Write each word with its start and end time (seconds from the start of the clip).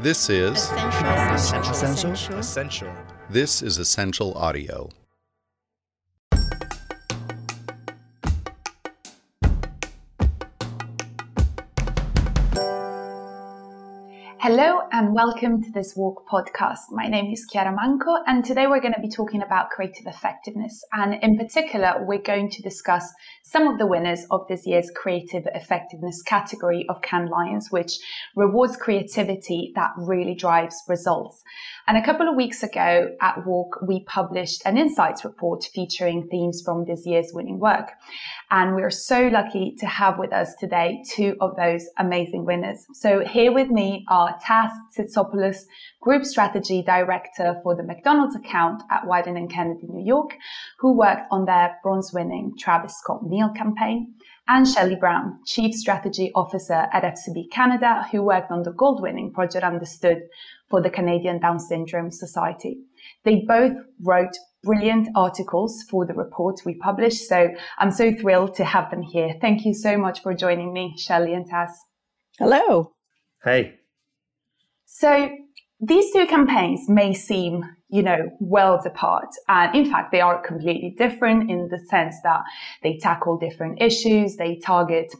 This 0.00 0.30
is 0.30 0.70
Essential. 0.70 1.70
Essential. 1.72 2.38
Essential. 2.38 2.92
this 3.30 3.62
is 3.62 3.78
essential 3.78 4.32
audio. 4.34 4.88
Hello 14.50 14.80
and 14.92 15.14
welcome 15.14 15.62
to 15.62 15.70
this 15.72 15.94
WARC 15.94 16.24
podcast. 16.26 16.90
My 16.90 17.06
name 17.06 17.30
is 17.30 17.46
Chiara 17.52 17.70
Manco, 17.70 18.16
and 18.26 18.42
today 18.42 18.66
we're 18.66 18.80
going 18.80 18.94
to 18.94 19.00
be 19.02 19.10
talking 19.10 19.42
about 19.42 19.68
creative 19.68 20.06
effectiveness. 20.06 20.82
And 20.94 21.22
in 21.22 21.36
particular, 21.36 22.02
we're 22.06 22.22
going 22.22 22.48
to 22.52 22.62
discuss 22.62 23.12
some 23.44 23.68
of 23.68 23.76
the 23.76 23.86
winners 23.86 24.24
of 24.30 24.48
this 24.48 24.66
year's 24.66 24.90
creative 24.96 25.46
effectiveness 25.54 26.22
category 26.22 26.86
of 26.88 27.02
Cannes 27.02 27.28
Lions, 27.28 27.68
which 27.70 27.98
rewards 28.36 28.78
creativity 28.78 29.70
that 29.74 29.90
really 29.98 30.34
drives 30.34 30.82
results. 30.88 31.42
And 31.88 31.96
a 31.96 32.04
couple 32.04 32.28
of 32.28 32.36
weeks 32.36 32.62
ago 32.62 33.16
at 33.22 33.46
WARC, 33.46 33.80
we 33.80 34.00
published 34.00 34.60
an 34.66 34.76
insights 34.76 35.24
report 35.24 35.64
featuring 35.72 36.28
themes 36.28 36.60
from 36.62 36.84
this 36.84 37.06
year's 37.06 37.30
winning 37.32 37.58
work. 37.58 37.92
And 38.50 38.74
we're 38.74 38.90
so 38.90 39.28
lucky 39.28 39.74
to 39.78 39.86
have 39.86 40.18
with 40.18 40.30
us 40.30 40.54
today 40.56 41.02
two 41.08 41.34
of 41.40 41.56
those 41.56 41.86
amazing 41.96 42.44
winners. 42.44 42.84
So 42.92 43.24
here 43.24 43.54
with 43.54 43.70
me 43.70 44.04
are 44.10 44.38
Tass 44.44 44.70
Tsitsopoulos, 44.94 45.64
Group 46.02 46.26
Strategy 46.26 46.82
Director 46.82 47.58
for 47.62 47.74
the 47.74 47.82
McDonald's 47.82 48.36
account 48.36 48.82
at 48.90 49.04
Wieden 49.04 49.38
and 49.38 49.50
Kennedy, 49.50 49.86
New 49.88 50.04
York, 50.04 50.34
who 50.80 50.92
worked 50.92 51.26
on 51.30 51.46
their 51.46 51.78
bronze 51.82 52.12
winning 52.12 52.52
Travis 52.58 52.98
Scott 52.98 53.26
meal 53.26 53.48
campaign, 53.56 54.12
and 54.48 54.66
Shelley 54.66 54.96
Brown, 54.96 55.38
Chief 55.44 55.74
Strategy 55.74 56.32
Officer 56.34 56.88
at 56.92 57.02
FCB 57.02 57.50
Canada, 57.50 58.06
who 58.10 58.22
worked 58.22 58.50
on 58.50 58.62
the 58.62 58.72
gold 58.72 59.02
winning 59.02 59.30
Project 59.30 59.62
Understood 59.62 60.22
for 60.70 60.82
the 60.82 60.90
Canadian 60.90 61.40
Down 61.40 61.58
Syndrome 61.58 62.10
Society. 62.10 62.78
They 63.24 63.44
both 63.46 63.72
wrote 64.02 64.36
brilliant 64.62 65.08
articles 65.14 65.84
for 65.88 66.06
the 66.06 66.14
report 66.14 66.60
we 66.64 66.74
published, 66.74 67.28
so 67.28 67.48
I'm 67.78 67.90
so 67.90 68.12
thrilled 68.12 68.54
to 68.56 68.64
have 68.64 68.90
them 68.90 69.02
here. 69.02 69.34
Thank 69.40 69.64
you 69.64 69.74
so 69.74 69.96
much 69.96 70.22
for 70.22 70.34
joining 70.34 70.72
me, 70.72 70.94
Shelley 70.98 71.34
and 71.34 71.46
Tass. 71.46 71.70
Hello. 72.38 72.92
Hey. 73.42 73.74
So 74.84 75.30
these 75.80 76.12
two 76.12 76.26
campaigns 76.26 76.88
may 76.88 77.14
seem, 77.14 77.64
you 77.88 78.02
know, 78.02 78.30
worlds 78.40 78.84
apart. 78.84 79.28
And 79.46 79.74
in 79.74 79.90
fact, 79.90 80.10
they 80.10 80.20
are 80.20 80.44
completely 80.44 80.94
different 80.98 81.50
in 81.50 81.68
the 81.70 81.78
sense 81.88 82.16
that 82.24 82.42
they 82.82 82.98
tackle 82.98 83.38
different 83.38 83.80
issues, 83.80 84.36
they 84.36 84.58
target 84.64 85.14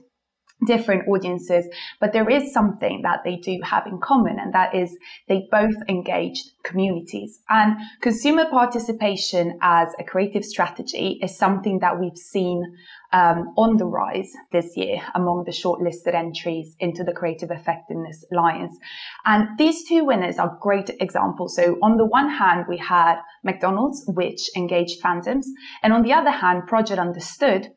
different 0.66 1.08
audiences, 1.08 1.66
but 2.00 2.12
there 2.12 2.28
is 2.28 2.52
something 2.52 3.02
that 3.02 3.20
they 3.24 3.36
do 3.36 3.58
have 3.62 3.86
in 3.86 3.98
common, 4.00 4.38
and 4.38 4.52
that 4.52 4.74
is 4.74 4.96
they 5.28 5.46
both 5.50 5.74
engaged 5.88 6.50
communities. 6.64 7.40
And 7.48 7.76
consumer 8.00 8.46
participation 8.50 9.58
as 9.62 9.88
a 9.98 10.04
creative 10.04 10.44
strategy 10.44 11.18
is 11.22 11.36
something 11.36 11.78
that 11.80 12.00
we've 12.00 12.16
seen 12.16 12.76
um, 13.12 13.54
on 13.56 13.76
the 13.78 13.86
rise 13.86 14.30
this 14.52 14.76
year 14.76 15.00
among 15.14 15.44
the 15.44 15.52
shortlisted 15.52 16.14
entries 16.14 16.74
into 16.78 17.04
the 17.04 17.12
Creative 17.12 17.50
Effectiveness 17.50 18.24
Lions. 18.30 18.76
And 19.24 19.56
these 19.58 19.88
two 19.88 20.04
winners 20.04 20.38
are 20.38 20.58
great 20.60 20.90
examples. 21.00 21.56
So 21.56 21.78
on 21.82 21.96
the 21.96 22.04
one 22.04 22.28
hand, 22.28 22.66
we 22.68 22.76
had 22.76 23.16
McDonald's, 23.44 24.04
which 24.08 24.50
engaged 24.56 25.02
fandoms, 25.02 25.44
and 25.82 25.92
on 25.92 26.02
the 26.02 26.12
other 26.12 26.30
hand, 26.30 26.66
Project 26.66 26.98
Understood, 26.98 27.72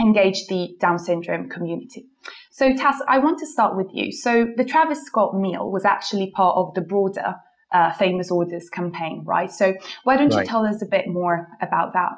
engage 0.00 0.46
the 0.48 0.76
Down 0.80 0.98
syndrome 0.98 1.48
community. 1.48 2.06
So, 2.50 2.74
Tass, 2.74 3.00
I 3.08 3.18
want 3.18 3.38
to 3.38 3.46
start 3.46 3.76
with 3.76 3.88
you. 3.92 4.12
So, 4.12 4.48
the 4.56 4.64
Travis 4.64 5.04
Scott 5.04 5.36
meal 5.38 5.70
was 5.70 5.84
actually 5.84 6.30
part 6.30 6.56
of 6.56 6.74
the 6.74 6.80
broader 6.80 7.34
uh, 7.72 7.92
Famous 7.92 8.30
Orders 8.30 8.68
campaign, 8.70 9.22
right? 9.26 9.50
So, 9.50 9.74
why 10.04 10.16
don't 10.16 10.32
Right. 10.32 10.44
you 10.44 10.48
tell 10.48 10.64
us 10.64 10.82
a 10.82 10.86
bit 10.86 11.08
more 11.08 11.48
about 11.60 11.92
that? 11.92 12.12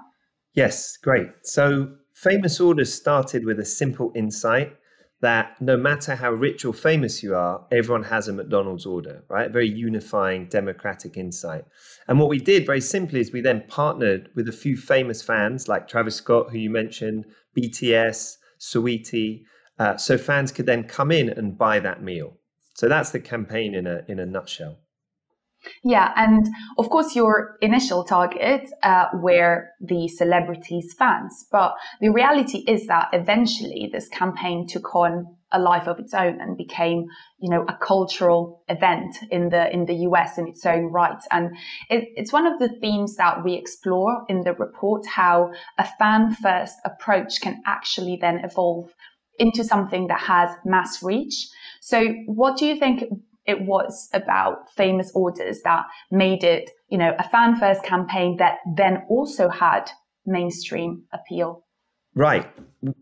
Yes, 0.55 0.97
great. 0.97 1.29
So, 1.43 1.89
famous 2.13 2.61
orders 2.61 2.93
started 2.93 3.45
with 3.45 3.59
a 3.59 3.65
simple 3.65 4.13
insight 4.15 4.73
that 5.21 5.61
no 5.61 5.77
matter 5.77 6.15
how 6.15 6.31
rich 6.31 6.65
or 6.65 6.75
famous 6.75 7.23
you 7.23 7.35
are, 7.35 7.67
everyone 7.73 8.03
has 8.03 8.29
a 8.29 8.33
McDonald's 8.33 8.85
order, 8.85 9.25
right? 9.29 9.51
Very 9.51 9.69
unifying 9.69 10.47
democratic 10.49 11.17
insight. 11.17 11.65
And 12.07 12.21
what 12.21 12.29
we 12.29 12.39
did 12.39 12.67
very 12.67 12.83
simply 12.83 13.21
is 13.21 13.33
we 13.33 13.41
then 13.41 13.65
partnered 13.69 14.29
with 14.35 14.49
a 14.49 14.53
few 14.53 14.77
famous 14.77 15.23
fans 15.23 15.69
like 15.69 15.89
Travis 15.89 16.17
Scott, 16.17 16.51
who 16.51 16.59
you 16.59 16.71
mentioned, 16.71 17.25
BTS, 17.57 18.37
Saweetie, 18.61 19.45
uh, 19.79 19.97
so 19.97 20.19
fans 20.19 20.53
could 20.53 20.67
then 20.67 20.85
come 20.85 21.11
in 21.11 21.31
and 21.31 21.57
buy 21.57 21.81
that 21.81 22.03
meal. 22.03 22.37
So 22.75 22.89
that's 22.89 23.11
the 23.11 23.21
campaign 23.21 23.75
in 23.75 23.87
a 23.87 24.03
in 24.09 24.19
a 24.19 24.27
nutshell. 24.27 24.79
Yeah, 25.83 26.13
and 26.17 26.47
of 26.79 26.89
course, 26.91 27.15
your 27.15 27.57
initial 27.61 28.05
target 28.05 28.69
uh, 28.83 29.07
were 29.15 29.69
the 29.81 30.09
celebrities' 30.09 30.95
fans, 30.99 31.47
but 31.51 31.75
the 32.01 32.11
reality 32.11 32.59
is 32.67 32.87
that 32.87 33.09
eventually 33.13 33.89
this 33.93 34.09
campaign 34.09 34.67
took 34.67 34.95
on 34.95 35.37
a 35.53 35.61
life 35.61 35.87
of 35.87 35.99
its 35.99 36.13
own 36.13 36.41
and 36.41 36.57
became, 36.57 37.07
you 37.39 37.49
know, 37.49 37.65
a 37.69 37.79
cultural 37.81 38.63
event 38.69 39.17
in 39.31 39.49
the 39.49 39.73
in 39.73 39.87
the 39.87 39.95
US 40.09 40.39
in 40.39 40.49
its 40.49 40.67
own 40.67 40.87
right. 40.87 41.23
And 41.31 41.57
it, 41.89 42.09
it's 42.17 42.33
one 42.33 42.47
of 42.47 42.59
the 42.59 42.69
themes 42.81 43.17
that 43.17 43.45
we 43.45 43.55
explore 43.55 44.25
in 44.29 44.43
the 44.43 44.55
report: 44.55 45.07
how 45.07 45.53
a 45.79 45.87
fan-first 45.99 46.77
approach 46.85 47.41
can 47.41 47.63
actually 47.65 48.19
then 48.21 48.41
evolve 48.45 48.93
into 49.39 49.63
something 49.65 50.07
that 50.09 50.21
has 50.21 50.51
mass 50.65 51.03
reach. 51.03 51.49
So, 51.81 52.07
what 52.27 52.57
do 52.57 52.67
you 52.67 52.77
think 52.77 53.05
it 53.47 53.63
was 53.63 54.09
about 54.13 54.71
famous 54.77 55.11
orders 55.15 55.63
that 55.63 55.85
made 56.11 56.45
it, 56.45 56.71
you 56.89 56.99
know, 56.99 57.15
a 57.19 57.29
fan 57.29 57.57
first 57.57 57.83
campaign 57.83 58.37
that 58.39 58.59
then 58.77 59.05
also 59.09 59.49
had 59.49 59.91
mainstream 60.25 61.05
appeal. 61.13 61.65
Right. 62.15 62.51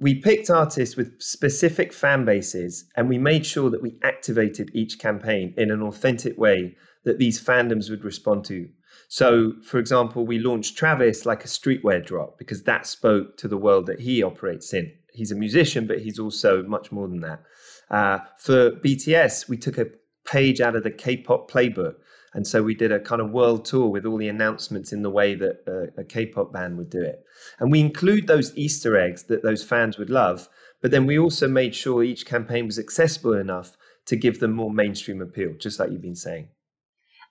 We 0.01 0.17
picked 0.17 0.51
artists 0.51 0.97
with 0.97 1.23
specific 1.23 1.93
fan 1.93 2.25
bases 2.25 2.85
and 2.97 3.09
we 3.09 3.17
made 3.17 3.47
sure 3.47 3.71
that 3.71 3.83
we 3.83 3.97
activated 4.03 4.71
each 4.75 4.99
campaign 4.99 5.55
in 5.57 5.71
an 5.71 5.83
authentic 5.83 6.37
way 6.37 6.77
that 7.05 7.19
these 7.19 7.43
fandoms 7.43 7.91
would 7.91 8.05
respond 8.05 8.45
to. 8.47 8.69
So, 9.09 9.53
for 9.63 9.79
example, 9.79 10.27
we 10.27 10.39
launched 10.39 10.77
Travis 10.77 11.25
like 11.27 11.45
a 11.45 11.49
streetwear 11.49 12.05
drop 12.05 12.39
because 12.39 12.65
that 12.65 12.87
spoke 12.87 13.37
to 13.37 13.47
the 13.47 13.57
world 13.57 13.87
that 13.87 14.01
he 14.01 14.23
operates 14.23 14.75
in. 14.75 14.91
He's 15.13 15.31
a 15.31 15.37
musician, 15.37 15.87
but 15.87 16.01
he's 16.01 16.19
also 16.19 16.65
much 16.65 16.91
more 16.91 17.07
than 17.07 17.21
that. 17.21 17.43
Uh, 17.91 18.19
for 18.39 18.73
BTS, 18.73 19.49
we 19.49 19.57
took 19.57 19.79
a 19.79 19.87
page 20.25 20.61
out 20.61 20.77
of 20.77 20.83
the 20.83 20.91
K-pop 20.91 21.51
playbook, 21.51 21.95
and 22.35 22.47
so 22.47 22.63
we 22.63 22.75
did 22.75 22.91
a 22.91 23.01
kind 23.01 23.21
of 23.21 23.31
world 23.31 23.65
tour 23.65 23.89
with 23.89 24.05
all 24.05 24.19
the 24.19 24.29
announcements 24.29 24.93
in 24.93 25.03
the 25.03 25.11
way 25.11 25.35
that 25.37 25.63
a, 25.97 26.01
a 26.01 26.05
K-pop 26.05 26.53
band 26.53 26.77
would 26.77 26.91
do 26.91 27.01
it. 27.01 27.25
And 27.61 27.71
we 27.71 27.81
include 27.81 28.27
those 28.27 28.57
Easter 28.57 28.99
eggs 28.99 29.25
that 29.25 29.43
those 29.43 29.63
fans 29.63 29.99
would 29.99 30.11
love, 30.11 30.49
but 30.83 30.91
then 30.91 31.07
we 31.07 31.19
also 31.19 31.49
made 31.49 31.75
sure 31.75 32.03
each 32.03 32.27
campaign 32.27 32.67
was 32.67 32.79
accessible 32.79 33.35
enough 33.35 33.77
to 34.07 34.17
give 34.17 34.41
them 34.41 34.53
more 34.53 34.71
mainstream 34.73 35.23
appeal, 35.23 35.55
just 35.59 35.79
like 35.79 35.91
you've 35.91 36.03
been 36.03 36.17
saying. 36.17 36.49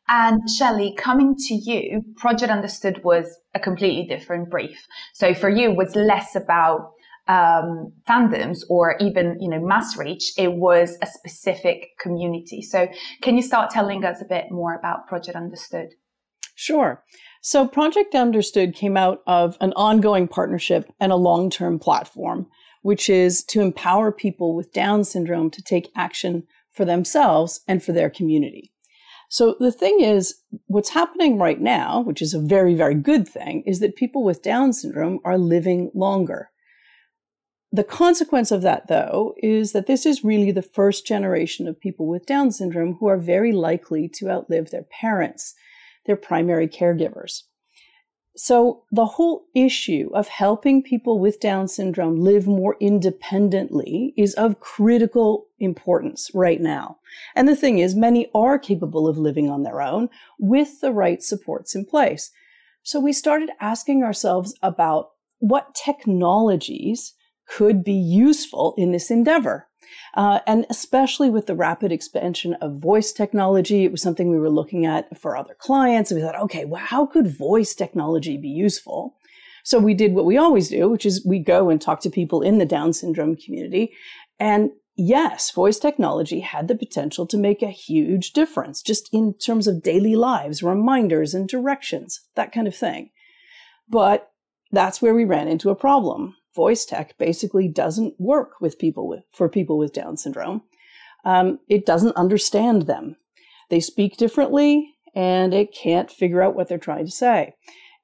And 0.08 0.42
Shelley, 0.50 0.96
coming 0.98 1.36
to 1.48 1.54
you, 1.54 2.04
Project 2.18 2.52
Understood 2.52 3.04
was 3.04 3.38
a 3.54 3.60
completely 3.60 4.06
different 4.06 4.50
brief. 4.50 4.88
So 5.14 5.34
for 5.34 5.50
you, 5.50 5.72
was 5.72 5.96
less 5.96 6.36
about 6.36 6.92
um, 7.28 7.94
fandoms 8.08 8.64
or 8.70 8.98
even 9.00 9.38
you 9.40 9.50
know 9.50 9.60
mass 9.60 9.98
reach. 9.98 10.34
It 10.38 10.54
was 10.54 10.98
a 11.02 11.08
specific 11.08 11.90
community. 12.00 12.62
So 12.62 12.88
can 13.22 13.36
you 13.36 13.42
start 13.42 13.70
telling 13.70 14.04
us 14.04 14.22
a 14.22 14.26
bit 14.26 14.52
more 14.52 14.76
about 14.76 15.08
Project 15.08 15.36
Understood? 15.36 15.90
Sure. 16.56 17.04
So 17.42 17.68
Project 17.68 18.16
Understood 18.16 18.76
came 18.76 18.96
out 18.96 19.22
of 19.28 19.58
an 19.60 19.74
ongoing 19.74 20.28
partnership 20.28 20.92
and 21.00 21.12
a 21.12 21.18
long 21.18 21.50
term 21.50 21.80
platform, 21.80 22.48
which 22.82 23.10
is 23.10 23.44
to 23.46 23.62
empower 23.62 24.12
people 24.12 24.56
with 24.56 24.74
Down 24.74 25.04
syndrome 25.04 25.50
to 25.52 25.62
take 25.62 25.92
action 25.96 26.44
for 26.72 26.86
themselves 26.86 27.62
and 27.68 27.84
for 27.84 27.92
their 27.92 28.10
community. 28.10 28.72
So 29.30 29.56
the 29.60 29.72
thing 29.72 30.00
is, 30.00 30.36
what's 30.68 30.90
happening 30.90 31.40
right 31.40 31.60
now, 31.60 32.02
which 32.02 32.22
is 32.22 32.34
a 32.34 32.40
very, 32.40 32.76
very 32.76 32.94
good 32.94 33.28
thing, 33.28 33.64
is 33.66 33.80
that 33.80 33.96
people 33.96 34.24
with 34.24 34.44
Down 34.44 34.74
syndrome 34.74 35.20
are 35.26 35.38
living 35.38 35.90
longer. 35.96 36.50
The 37.74 37.84
consequence 37.84 38.52
of 38.52 38.62
that, 38.62 38.88
though, 38.88 39.34
is 39.42 39.72
that 39.72 39.88
this 39.88 40.06
is 40.06 40.24
really 40.24 40.52
the 40.52 40.62
first 40.62 41.08
generation 41.08 41.68
of 41.68 41.80
people 41.80 42.06
with 42.06 42.28
Down 42.28 42.52
syndrome 42.52 42.98
who 43.00 43.08
are 43.08 43.18
very 43.18 43.52
likely 43.52 44.08
to 44.10 44.30
outlive 44.30 44.70
their 44.70 44.84
parents, 44.84 45.56
their 46.06 46.16
primary 46.16 46.68
caregivers. 46.68 47.42
So 48.36 48.84
the 48.92 49.06
whole 49.06 49.46
issue 49.56 50.12
of 50.14 50.28
helping 50.28 50.84
people 50.84 51.18
with 51.18 51.40
Down 51.40 51.68
syndrome 51.68 52.18
live 52.18 52.46
more 52.46 52.78
independently 52.80 54.14
is 54.16 54.36
of 54.36 54.60
critical 54.60 55.48
importance 55.58 56.30
right 56.36 56.62
now. 56.62 57.00
And 57.36 57.48
the 57.48 57.56
thing 57.56 57.80
is, 57.80 57.96
many 57.96 58.30
are 58.36 58.60
capable 58.60 59.08
of 59.08 59.18
living 59.18 59.50
on 59.50 59.64
their 59.64 59.82
own 59.82 60.10
with 60.38 60.80
the 60.82 60.92
right 60.92 61.24
supports 61.24 61.74
in 61.74 61.86
place. 61.86 62.30
So 62.84 63.00
we 63.00 63.14
started 63.14 63.50
asking 63.60 64.04
ourselves 64.04 64.54
about 64.62 65.10
what 65.40 65.74
technologies 65.74 67.16
could 67.48 67.84
be 67.84 67.94
useful 67.94 68.74
in 68.78 68.92
this 68.92 69.12
endeavor. 69.12 69.68
Uh, 70.16 70.40
and 70.46 70.66
especially 70.70 71.30
with 71.30 71.48
the 71.48 71.56
rapid 71.56 71.92
expansion 71.92 72.54
of 72.56 72.80
voice 72.80 73.12
technology, 73.12 73.84
it 73.84 73.92
was 73.92 74.02
something 74.02 74.30
we 74.30 74.40
were 74.40 74.50
looking 74.50 74.86
at 74.86 75.20
for 75.20 75.36
other 75.36 75.56
clients. 75.58 76.12
And 76.12 76.20
we 76.20 76.26
thought, 76.26 76.40
okay, 76.40 76.66
well, 76.66 76.84
how 76.84 77.06
could 77.06 77.36
voice 77.36 77.74
technology 77.74 78.38
be 78.38 78.50
useful? 78.50 79.16
So 79.64 79.80
we 79.80 79.94
did 79.94 80.14
what 80.14 80.26
we 80.26 80.38
always 80.38 80.70
do, 80.70 80.90
which 80.90 81.06
is 81.06 81.26
we 81.26 81.40
go 81.40 81.70
and 81.70 81.82
talk 81.82 82.02
to 82.02 82.10
people 82.10 82.42
in 82.42 82.58
the 82.58 82.66
Down 82.66 82.94
syndrome 82.94 83.36
community. 83.36 83.94
And 84.40 84.72
yes, 84.96 85.52
voice 85.52 85.80
technology 85.80 86.42
had 86.42 86.68
the 86.68 86.76
potential 86.76 87.26
to 87.28 87.38
make 87.38 87.62
a 87.62 87.70
huge 87.70 88.34
difference 88.34 88.82
just 88.82 89.10
in 89.14 89.34
terms 89.34 89.68
of 89.68 89.82
daily 89.82 90.16
lives, 90.16 90.62
reminders 90.62 91.34
and 91.34 91.48
directions, 91.48 92.22
that 92.36 92.52
kind 92.52 92.68
of 92.68 92.76
thing. 92.76 93.10
But 93.90 94.32
that's 94.72 95.02
where 95.02 95.16
we 95.16 95.24
ran 95.24 95.48
into 95.48 95.70
a 95.70 95.76
problem. 95.76 96.36
Voice 96.56 96.86
tech 96.86 97.18
basically 97.18 97.68
doesn't 97.68 98.20
work 98.20 98.62
with 98.62 98.80
people 98.80 99.08
with, 99.08 99.24
for 99.32 99.50
people 99.50 99.78
with 99.78 99.94
Down 99.94 100.18
syndrome. 100.18 100.62
Um, 101.26 101.60
it 101.70 101.86
doesn't 101.86 102.16
understand 102.16 102.84
them. 102.84 103.16
They 103.70 103.80
speak 103.80 104.18
differently 104.18 104.94
and 105.16 105.54
it 105.54 105.74
can't 105.74 106.12
figure 106.12 106.42
out 106.42 106.56
what 106.56 106.68
they're 106.68 106.78
trying 106.78 107.06
to 107.06 107.12
say. 107.12 107.56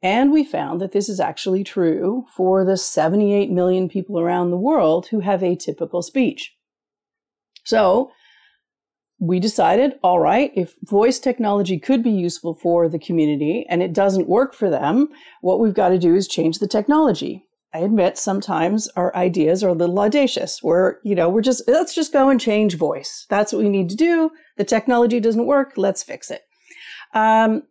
And 0.02 0.32
we 0.32 0.44
found 0.46 0.80
that 0.80 0.94
this 0.94 1.10
is 1.10 1.20
actually 1.20 1.64
true 1.64 2.26
for 2.36 2.64
the 2.64 2.78
78 2.78 3.52
million 3.52 3.90
people 3.90 4.20
around 4.20 4.50
the 4.50 4.58
world 4.58 5.08
who 5.08 5.20
have 5.20 5.42
atypical 5.42 6.04
speech. 6.04 6.56
So 7.66 8.12
we 9.20 9.40
decided, 9.42 10.00
all 10.02 10.20
right, 10.20 10.52
if 10.56 10.76
voice 10.84 11.20
technology 11.20 11.78
could 11.78 12.02
be 12.02 12.12
useful 12.12 12.54
for 12.54 12.88
the 12.88 13.00
community 13.00 13.66
and 13.70 13.84
it 13.84 13.92
doesn't 13.92 14.30
work 14.30 14.54
for 14.54 14.70
them, 14.70 15.10
what 15.42 15.60
we've 15.60 15.74
got 15.74 15.90
to 15.90 16.00
do 16.00 16.16
is 16.16 16.28
change 16.28 16.60
the 16.60 16.68
technology. 16.68 17.46
I 17.74 17.80
admit 17.80 18.18
sometimes 18.18 18.88
our 18.96 19.16
ideas 19.16 19.64
are 19.64 19.70
a 19.70 19.74
little 19.74 20.00
audacious. 20.00 20.64
We're, 20.64 20.96
you 21.04 21.14
know, 21.14 21.30
we're 21.30 21.42
just, 21.42 21.68
let's 21.68 21.94
just 21.94 22.12
go 22.12 22.30
and 22.30 22.42
change 22.42 22.76
voice. 22.76 23.28
That's 23.30 23.54
what 23.54 23.62
we 23.62 23.70
need 23.70 23.90
to 23.90 23.96
do. 23.96 24.32
The 24.58 24.64
technology 24.64 25.20
doesn't 25.20 25.46
work. 25.46 25.74
Let's 25.78 26.02
fix 26.02 26.32
it. 26.32 26.42
Um, 27.14 27.64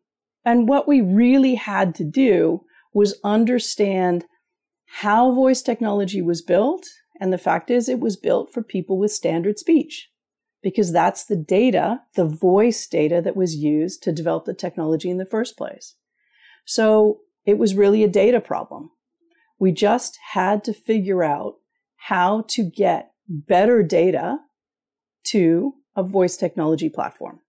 and 0.44 0.68
what 0.68 0.86
we 0.86 1.00
really 1.00 1.56
had 1.56 1.94
to 1.96 2.04
do 2.04 2.62
was 2.94 3.18
understand 3.24 4.24
how 4.86 5.32
voice 5.32 5.62
technology 5.62 6.22
was 6.22 6.42
built. 6.42 6.86
And 7.20 7.32
the 7.32 7.38
fact 7.38 7.70
is, 7.70 7.88
it 7.88 8.00
was 8.00 8.16
built 8.16 8.52
for 8.52 8.62
people 8.62 8.98
with 8.98 9.10
standard 9.10 9.58
speech 9.58 10.08
because 10.62 10.92
that's 10.92 11.24
the 11.24 11.36
data, 11.36 12.00
the 12.14 12.24
voice 12.24 12.86
data 12.86 13.20
that 13.20 13.36
was 13.36 13.56
used 13.56 14.02
to 14.04 14.12
develop 14.12 14.44
the 14.44 14.54
technology 14.54 15.10
in 15.10 15.18
the 15.18 15.26
first 15.26 15.56
place. 15.56 15.96
So 16.64 17.18
it 17.44 17.58
was 17.58 17.74
really 17.74 18.04
a 18.04 18.08
data 18.08 18.40
problem. 18.40 18.90
We 19.58 19.72
just 19.72 20.18
had 20.32 20.64
to 20.64 20.72
figure 20.72 21.22
out 21.22 21.54
how 21.96 22.44
to 22.48 22.64
get 22.64 23.10
better 23.28 23.82
data 23.82 24.38
to 25.24 25.74
a 25.96 26.02
voice 26.02 26.36
technology 26.36 26.88
platform. 26.88 27.40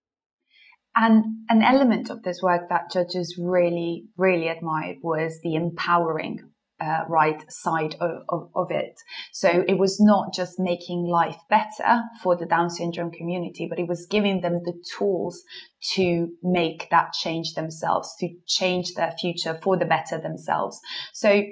And 0.96 1.24
an 1.48 1.62
element 1.62 2.10
of 2.10 2.22
this 2.24 2.42
work 2.42 2.68
that 2.68 2.90
judges 2.92 3.38
really, 3.40 4.06
really 4.16 4.48
admired 4.48 4.96
was 5.02 5.38
the 5.42 5.54
empowering 5.54 6.50
uh, 6.80 7.04
right 7.08 7.44
side 7.50 7.94
of, 8.00 8.22
of, 8.30 8.50
of, 8.54 8.70
it. 8.70 8.98
So 9.32 9.64
it 9.68 9.78
was 9.78 10.00
not 10.00 10.32
just 10.32 10.58
making 10.58 11.04
life 11.04 11.36
better 11.50 12.02
for 12.22 12.36
the 12.36 12.46
Down 12.46 12.70
syndrome 12.70 13.10
community, 13.10 13.66
but 13.68 13.78
it 13.78 13.86
was 13.86 14.06
giving 14.06 14.40
them 14.40 14.62
the 14.64 14.72
tools 14.96 15.42
to 15.92 16.28
make 16.42 16.88
that 16.90 17.12
change 17.12 17.52
themselves, 17.54 18.14
to 18.20 18.28
change 18.46 18.94
their 18.94 19.12
future 19.20 19.58
for 19.62 19.76
the 19.76 19.84
better 19.84 20.18
themselves. 20.18 20.80
So 21.12 21.42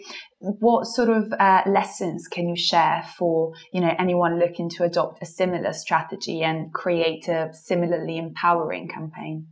what 0.40 0.87
sort 0.87 1.08
of 1.08 1.32
uh, 1.38 1.62
lessons 1.67 2.29
can 2.29 2.49
you 2.49 2.56
share 2.56 3.05
for 3.17 3.52
you 3.73 3.81
know 3.81 3.94
anyone 3.99 4.38
looking 4.38 4.70
to 4.70 4.85
adopt 4.85 5.23
a 5.23 5.26
similar 5.26 5.73
strategy 5.73 6.43
and 6.43 6.73
create 6.73 7.29
a 7.29 7.50
similarly 7.52 8.19
empowering 8.19 8.88
campaign? 8.88 9.46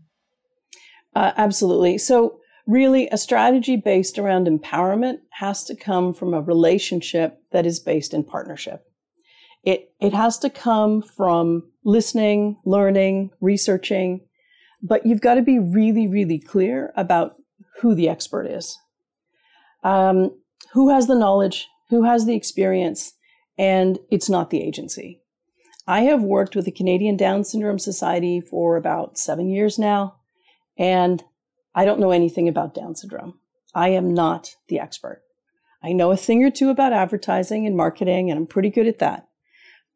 Uh, 1.14 1.32
absolutely. 1.36 1.98
So 1.98 2.40
really 2.66 3.08
a 3.10 3.16
strategy 3.16 3.76
based 3.76 4.18
around 4.18 4.46
empowerment 4.46 5.18
has 5.30 5.64
to 5.64 5.74
come 5.74 6.12
from 6.12 6.34
a 6.34 6.42
relationship 6.42 7.40
that 7.52 7.64
is 7.64 7.80
based 7.80 8.12
in 8.12 8.24
partnership. 8.24 8.84
It, 9.62 9.92
it 10.00 10.12
has 10.12 10.38
to 10.40 10.50
come 10.50 11.02
from 11.02 11.70
listening, 11.84 12.58
learning, 12.64 13.30
researching, 13.40 14.20
but 14.82 15.06
you've 15.06 15.20
got 15.20 15.34
to 15.34 15.42
be 15.42 15.58
really, 15.58 16.06
really 16.06 16.38
clear 16.38 16.92
about 16.96 17.36
who 17.80 17.94
the 17.94 18.08
expert 18.08 18.46
is. 18.46 18.78
Um, 19.82 20.32
who 20.76 20.90
has 20.90 21.06
the 21.06 21.14
knowledge, 21.14 21.68
who 21.88 22.02
has 22.02 22.26
the 22.26 22.36
experience, 22.36 23.14
and 23.56 23.98
it's 24.10 24.28
not 24.28 24.50
the 24.50 24.62
agency. 24.62 25.22
I 25.86 26.00
have 26.00 26.20
worked 26.20 26.54
with 26.54 26.66
the 26.66 26.70
Canadian 26.70 27.16
Down 27.16 27.44
Syndrome 27.44 27.78
Society 27.78 28.42
for 28.42 28.76
about 28.76 29.16
seven 29.16 29.48
years 29.48 29.78
now, 29.78 30.16
and 30.76 31.24
I 31.74 31.86
don't 31.86 31.98
know 31.98 32.10
anything 32.10 32.46
about 32.46 32.74
Down 32.74 32.94
syndrome. 32.94 33.38
I 33.74 33.88
am 33.88 34.12
not 34.12 34.56
the 34.68 34.78
expert. 34.78 35.22
I 35.82 35.92
know 35.92 36.10
a 36.10 36.16
thing 36.16 36.44
or 36.44 36.50
two 36.50 36.68
about 36.68 36.92
advertising 36.92 37.66
and 37.66 37.74
marketing, 37.74 38.30
and 38.30 38.38
I'm 38.38 38.46
pretty 38.46 38.68
good 38.68 38.86
at 38.86 38.98
that. 38.98 39.28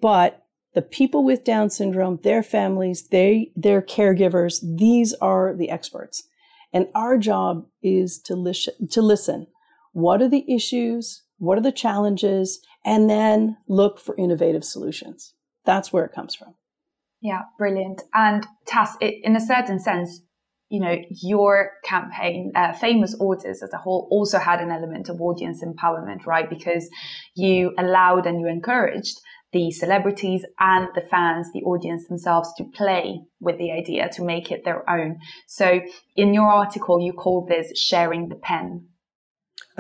But 0.00 0.47
the 0.73 0.81
people 0.81 1.25
with 1.25 1.44
Down 1.44 1.69
syndrome, 1.69 2.21
their 2.23 2.43
families, 2.43 3.09
they, 3.09 3.53
their 3.55 3.83
caregivers, 3.83 4.65
these 4.79 5.12
are 5.21 5.55
the 5.55 5.69
experts. 5.69 6.23
And 6.73 6.88
our 6.94 7.19
job 7.19 7.67
is 7.83 8.19
to 8.21 8.55
to 8.91 9.03
listen. 9.03 9.47
What 9.93 10.23
are 10.23 10.29
the 10.29 10.45
issues? 10.53 11.23
What 11.39 11.59
are 11.59 11.63
the 11.63 11.73
challenges? 11.73 12.61
And 12.85 13.09
then 13.09 13.57
look 13.69 13.99
for 13.99 14.15
innovative 14.17 14.65
solutions. 14.65 15.35
That's 15.65 15.93
where 15.93 16.05
it 16.05 16.13
comes 16.13 16.35
from. 16.35 16.55
Yeah, 17.21 17.43
brilliant. 17.59 18.03
And 18.15 18.47
Tass, 18.67 18.97
in 19.01 19.37
a 19.37 19.41
certain 19.41 19.79
sense, 19.79 20.23
you 20.71 20.81
know, 20.81 20.97
your 21.11 21.73
campaign, 21.85 22.53
uh, 22.55 22.73
Famous 22.73 23.15
Orders 23.19 23.63
as 23.63 23.73
a 23.73 23.77
whole, 23.77 24.09
also 24.11 24.39
had 24.39 24.61
an 24.61 24.71
element 24.71 25.09
of 25.09 25.21
audience 25.21 25.63
empowerment, 25.63 26.27
right? 26.27 26.49
Because 26.49 26.89
you 27.35 27.75
allowed 27.77 28.27
and 28.27 28.41
you 28.41 28.47
encouraged 28.47 29.21
the 29.53 29.73
celebrities 29.73 30.47
and 30.61 30.89
the 30.95 31.01
fans, 31.01 31.49
the 31.53 31.63
audience 31.63 32.07
themselves 32.07 32.55
to 32.57 32.65
play 32.65 33.21
with 33.41 33.59
the 33.59 33.73
idea, 33.73 34.09
to 34.11 34.23
make 34.23 34.53
it 34.53 34.65
their 34.65 34.89
own. 34.89 35.19
So 35.49 35.81
in 36.15 36.33
your 36.33 36.47
article, 36.47 37.01
you 37.01 37.13
call 37.13 37.45
this 37.47 37.77
sharing 37.77 38.29
the 38.29 38.37
pen. 38.37 38.87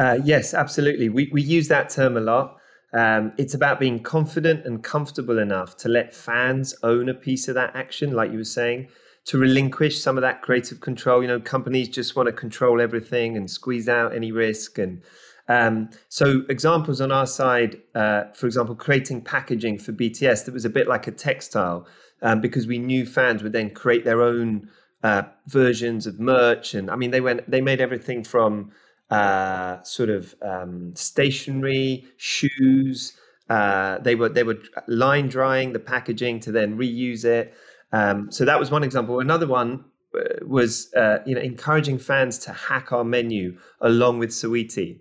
Uh, 0.00 0.18
yes, 0.24 0.54
absolutely. 0.54 1.10
We, 1.10 1.28
we 1.30 1.42
use 1.42 1.68
that 1.68 1.90
term 1.90 2.16
a 2.16 2.20
lot. 2.20 2.56
Um, 2.94 3.34
it's 3.36 3.52
about 3.52 3.78
being 3.78 4.02
confident 4.02 4.64
and 4.64 4.82
comfortable 4.82 5.38
enough 5.38 5.76
to 5.76 5.90
let 5.90 6.14
fans 6.14 6.74
own 6.82 7.10
a 7.10 7.14
piece 7.14 7.48
of 7.48 7.54
that 7.56 7.76
action, 7.76 8.12
like 8.12 8.32
you 8.32 8.38
were 8.38 8.44
saying 8.44 8.88
to 9.26 9.36
relinquish 9.36 10.00
some 10.00 10.16
of 10.16 10.22
that 10.22 10.40
creative 10.40 10.80
control. 10.80 11.20
You 11.20 11.28
know, 11.28 11.38
companies 11.38 11.90
just 11.90 12.16
want 12.16 12.28
to 12.28 12.32
control 12.32 12.80
everything 12.80 13.36
and 13.36 13.50
squeeze 13.50 13.90
out 13.90 14.14
any 14.14 14.32
risk. 14.32 14.78
And 14.78 15.02
um, 15.48 15.90
so, 16.08 16.44
examples 16.48 17.02
on 17.02 17.12
our 17.12 17.26
side, 17.26 17.82
uh, 17.94 18.24
for 18.32 18.46
example, 18.46 18.74
creating 18.74 19.20
packaging 19.20 19.78
for 19.80 19.92
BTS 19.92 20.46
that 20.46 20.54
was 20.54 20.64
a 20.64 20.70
bit 20.70 20.88
like 20.88 21.08
a 21.08 21.12
textile, 21.12 21.86
um, 22.22 22.40
because 22.40 22.66
we 22.66 22.78
knew 22.78 23.04
fans 23.04 23.42
would 23.42 23.52
then 23.52 23.68
create 23.68 24.06
their 24.06 24.22
own 24.22 24.70
uh, 25.02 25.24
versions 25.46 26.06
of 26.06 26.18
merch. 26.18 26.72
And 26.72 26.90
I 26.90 26.96
mean, 26.96 27.10
they 27.10 27.20
went, 27.20 27.50
they 27.50 27.60
made 27.60 27.82
everything 27.82 28.24
from 28.24 28.72
uh, 29.10 29.82
sort 29.82 30.08
of 30.08 30.34
um, 30.42 30.94
stationery, 30.94 32.04
shoes. 32.16 33.16
Uh, 33.48 33.98
they 33.98 34.14
were 34.14 34.28
they 34.28 34.44
were 34.44 34.58
line 34.86 35.28
drying 35.28 35.72
the 35.72 35.80
packaging 35.80 36.38
to 36.40 36.52
then 36.52 36.78
reuse 36.78 37.24
it. 37.24 37.52
Um, 37.92 38.30
so 38.30 38.44
that 38.44 38.60
was 38.60 38.70
one 38.70 38.84
example. 38.84 39.18
Another 39.18 39.48
one 39.48 39.84
uh, 40.16 40.46
was 40.46 40.92
uh, 40.94 41.18
you 41.26 41.34
know 41.34 41.40
encouraging 41.40 41.98
fans 41.98 42.38
to 42.38 42.52
hack 42.52 42.92
our 42.92 43.04
menu 43.04 43.58
along 43.80 44.20
with 44.20 44.30
Saweetie. 44.30 45.00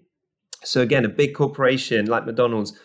So 0.63 0.81
again, 0.81 1.05
a 1.05 1.09
big 1.09 1.35
corporation 1.35 2.07
like 2.07 2.25
McDonald's 2.25 2.77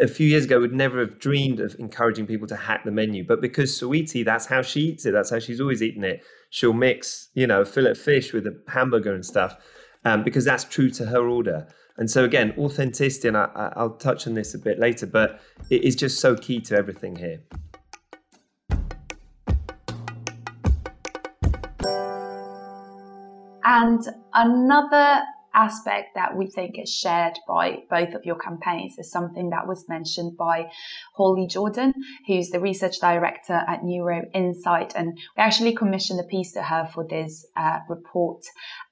a 0.00 0.08
few 0.08 0.26
years 0.26 0.46
ago 0.46 0.58
would 0.58 0.72
never 0.72 1.00
have 1.00 1.18
dreamed 1.18 1.60
of 1.60 1.76
encouraging 1.78 2.26
people 2.26 2.48
to 2.48 2.56
hack 2.56 2.82
the 2.84 2.90
menu, 2.90 3.24
but 3.24 3.40
because 3.40 3.78
Saweetie, 3.78 4.24
that's 4.24 4.46
how 4.46 4.62
she 4.62 4.80
eats 4.80 5.04
it. 5.06 5.12
That's 5.12 5.30
how 5.30 5.38
she's 5.38 5.60
always 5.60 5.82
eaten 5.82 6.02
it. 6.02 6.24
She'll 6.50 6.72
mix 6.72 7.28
you 7.34 7.46
know 7.46 7.64
fillet 7.64 7.94
fish 7.94 8.32
with 8.32 8.48
a 8.48 8.60
hamburger 8.66 9.14
and 9.14 9.24
stuff 9.24 9.56
um, 10.04 10.22
because 10.24 10.44
that's 10.44 10.64
true 10.64 10.90
to 10.90 11.06
her 11.06 11.28
order. 11.28 11.66
And 11.96 12.10
so 12.10 12.24
again, 12.24 12.54
authenticity, 12.58 13.28
and 13.28 13.36
I, 13.36 13.72
I'll 13.76 13.96
touch 13.96 14.26
on 14.26 14.34
this 14.34 14.54
a 14.54 14.58
bit 14.58 14.78
later, 14.78 15.06
but 15.06 15.40
it 15.70 15.84
is 15.84 15.94
just 15.94 16.20
so 16.20 16.34
key 16.34 16.60
to 16.62 16.76
everything 16.76 17.16
here. 17.16 17.40
And 23.64 24.02
another 24.34 25.22
aspect 25.54 26.14
that 26.14 26.36
we 26.36 26.46
think 26.46 26.78
is 26.78 26.92
shared 26.92 27.38
by 27.46 27.78
both 27.90 28.14
of 28.14 28.24
your 28.24 28.36
campaigns 28.36 28.98
is 28.98 29.10
something 29.10 29.50
that 29.50 29.66
was 29.66 29.88
mentioned 29.88 30.36
by 30.36 30.70
Holly 31.14 31.46
Jordan, 31.46 31.92
who's 32.26 32.50
the 32.50 32.60
research 32.60 33.00
director 33.00 33.62
at 33.68 33.84
Neuro 33.84 34.22
Insight. 34.34 34.92
And 34.94 35.16
we 35.36 35.42
actually 35.42 35.74
commissioned 35.74 36.20
a 36.20 36.24
piece 36.24 36.52
to 36.52 36.62
her 36.62 36.88
for 36.92 37.06
this 37.06 37.46
uh, 37.56 37.80
report, 37.88 38.44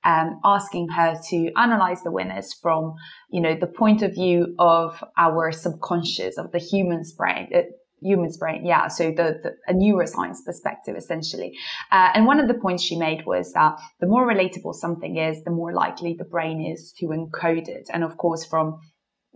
um, 0.04 0.40
asking 0.44 0.88
her 0.88 1.18
to 1.30 1.50
analyze 1.56 2.02
the 2.02 2.10
winners 2.10 2.54
from, 2.54 2.94
you 3.30 3.40
know, 3.40 3.54
the 3.54 3.66
point 3.66 4.02
of 4.02 4.14
view 4.14 4.54
of 4.58 5.02
our 5.16 5.52
subconscious, 5.52 6.38
of 6.38 6.52
the 6.52 6.58
human's 6.58 7.12
brain, 7.12 7.48
human's 8.02 8.36
brain. 8.36 8.64
Yeah. 8.64 8.88
So 8.88 9.10
the, 9.10 9.40
the 9.42 9.56
a 9.68 9.74
neuroscience 9.74 10.44
perspective, 10.44 10.96
essentially. 10.96 11.52
Uh, 11.90 12.10
and 12.14 12.26
one 12.26 12.40
of 12.40 12.48
the 12.48 12.54
points 12.54 12.82
she 12.82 12.96
made 12.96 13.26
was 13.26 13.52
that 13.52 13.78
the 14.00 14.06
more 14.06 14.26
relatable 14.26 14.74
something 14.74 15.16
is, 15.16 15.42
the 15.44 15.50
more 15.50 15.72
likely 15.72 16.14
the 16.18 16.24
brain 16.24 16.64
is 16.64 16.92
to 16.98 17.06
encode 17.06 17.68
it. 17.68 17.88
And 17.92 18.04
of 18.04 18.16
course, 18.16 18.44
from 18.44 18.78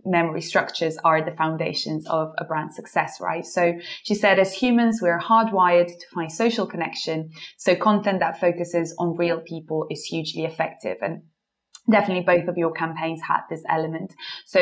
memory 0.05 0.41
structures 0.41 0.97
are 1.03 1.23
the 1.23 1.35
foundations 1.35 2.07
of 2.07 2.31
a 2.37 2.45
brand 2.45 2.73
success, 2.73 3.17
right? 3.19 3.45
So 3.45 3.73
she 4.03 4.13
said, 4.13 4.39
as 4.39 4.53
humans, 4.53 4.99
we're 5.01 5.19
hardwired 5.19 5.87
to 5.87 6.05
find 6.13 6.31
social 6.31 6.67
connection. 6.67 7.31
So 7.57 7.75
content 7.75 8.19
that 8.19 8.39
focuses 8.39 8.95
on 8.99 9.17
real 9.17 9.41
people 9.41 9.87
is 9.89 10.03
hugely 10.03 10.45
effective. 10.45 10.97
And 11.01 11.23
definitely 11.89 12.23
both 12.23 12.47
of 12.47 12.57
your 12.57 12.71
campaigns 12.71 13.21
had 13.21 13.41
this 13.49 13.63
element. 13.69 14.13
So 14.45 14.59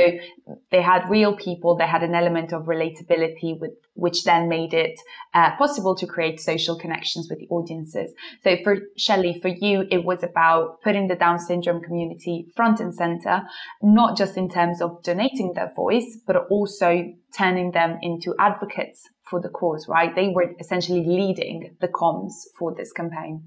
they 0.71 0.81
had 0.81 1.09
real 1.09 1.35
people, 1.35 1.75
they 1.75 1.87
had 1.87 2.03
an 2.03 2.15
element 2.15 2.53
of 2.53 2.63
relatability 2.63 3.59
with, 3.59 3.71
which 3.93 4.23
then 4.23 4.49
made 4.49 4.73
it 4.73 4.99
uh, 5.33 5.55
possible 5.57 5.95
to 5.95 6.07
create 6.07 6.39
social 6.39 6.77
connections 6.77 7.27
with 7.29 7.39
the 7.39 7.47
audiences. 7.47 8.11
So 8.43 8.57
for 8.63 8.77
Shelley, 8.97 9.39
for 9.41 9.47
you, 9.47 9.85
it 9.89 10.03
was 10.03 10.23
about 10.23 10.81
putting 10.81 11.07
the 11.07 11.15
Down 11.15 11.39
syndrome 11.39 11.81
community 11.81 12.47
front 12.55 12.79
and 12.79 12.93
center, 12.93 13.43
not 13.81 14.17
just 14.17 14.37
in 14.37 14.49
terms 14.49 14.81
of 14.81 15.01
donating 15.03 15.53
their 15.53 15.71
voice, 15.75 16.17
but 16.27 16.35
also 16.49 17.13
turning 17.37 17.71
them 17.71 17.97
into 18.01 18.35
advocates 18.39 19.09
for 19.29 19.41
the 19.41 19.49
cause, 19.49 19.87
right? 19.87 20.13
They 20.13 20.29
were 20.29 20.53
essentially 20.59 21.05
leading 21.05 21.75
the 21.79 21.87
comms 21.87 22.33
for 22.59 22.75
this 22.75 22.91
campaign. 22.91 23.43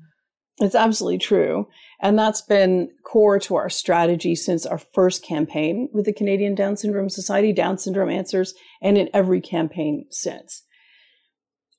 It's 0.58 0.74
absolutely 0.74 1.18
true. 1.18 1.68
And 2.00 2.18
that's 2.18 2.40
been 2.40 2.90
core 3.04 3.38
to 3.40 3.56
our 3.56 3.68
strategy 3.68 4.34
since 4.34 4.64
our 4.64 4.78
first 4.78 5.22
campaign 5.22 5.88
with 5.92 6.06
the 6.06 6.12
Canadian 6.12 6.54
Down 6.54 6.76
Syndrome 6.76 7.10
Society, 7.10 7.52
Down 7.52 7.78
Syndrome 7.78 8.10
Answers, 8.10 8.54
and 8.82 8.96
in 8.96 9.10
every 9.12 9.40
campaign 9.40 10.06
since. 10.10 10.62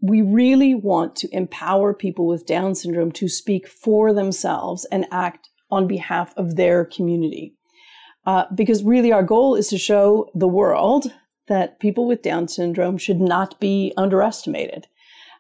We 0.02 0.22
really 0.22 0.76
want 0.76 1.16
to 1.18 1.30
empower 1.36 1.94
people 1.94 2.28
with 2.28 2.46
Down 2.46 2.76
syndrome 2.76 3.12
to 3.14 3.28
speak 3.28 3.68
for 3.68 4.14
themselves 4.14 4.86
and 4.92 5.08
act 5.12 5.50
on 5.72 5.88
behalf 5.88 6.34
of 6.38 6.56
their 6.56 6.86
community. 6.86 7.56
Uh, 8.26 8.46
because 8.54 8.84
really 8.84 9.12
our 9.12 9.24
goal 9.24 9.56
is 9.56 9.70
to 9.70 9.78
show 9.78 10.30
the 10.36 10.48
world 10.48 11.12
that 11.48 11.80
people 11.80 12.06
with 12.06 12.22
Down 12.22 12.48
syndrome 12.48 12.98
should 12.98 13.20
not 13.20 13.60
be 13.60 13.94
underestimated. 13.98 14.86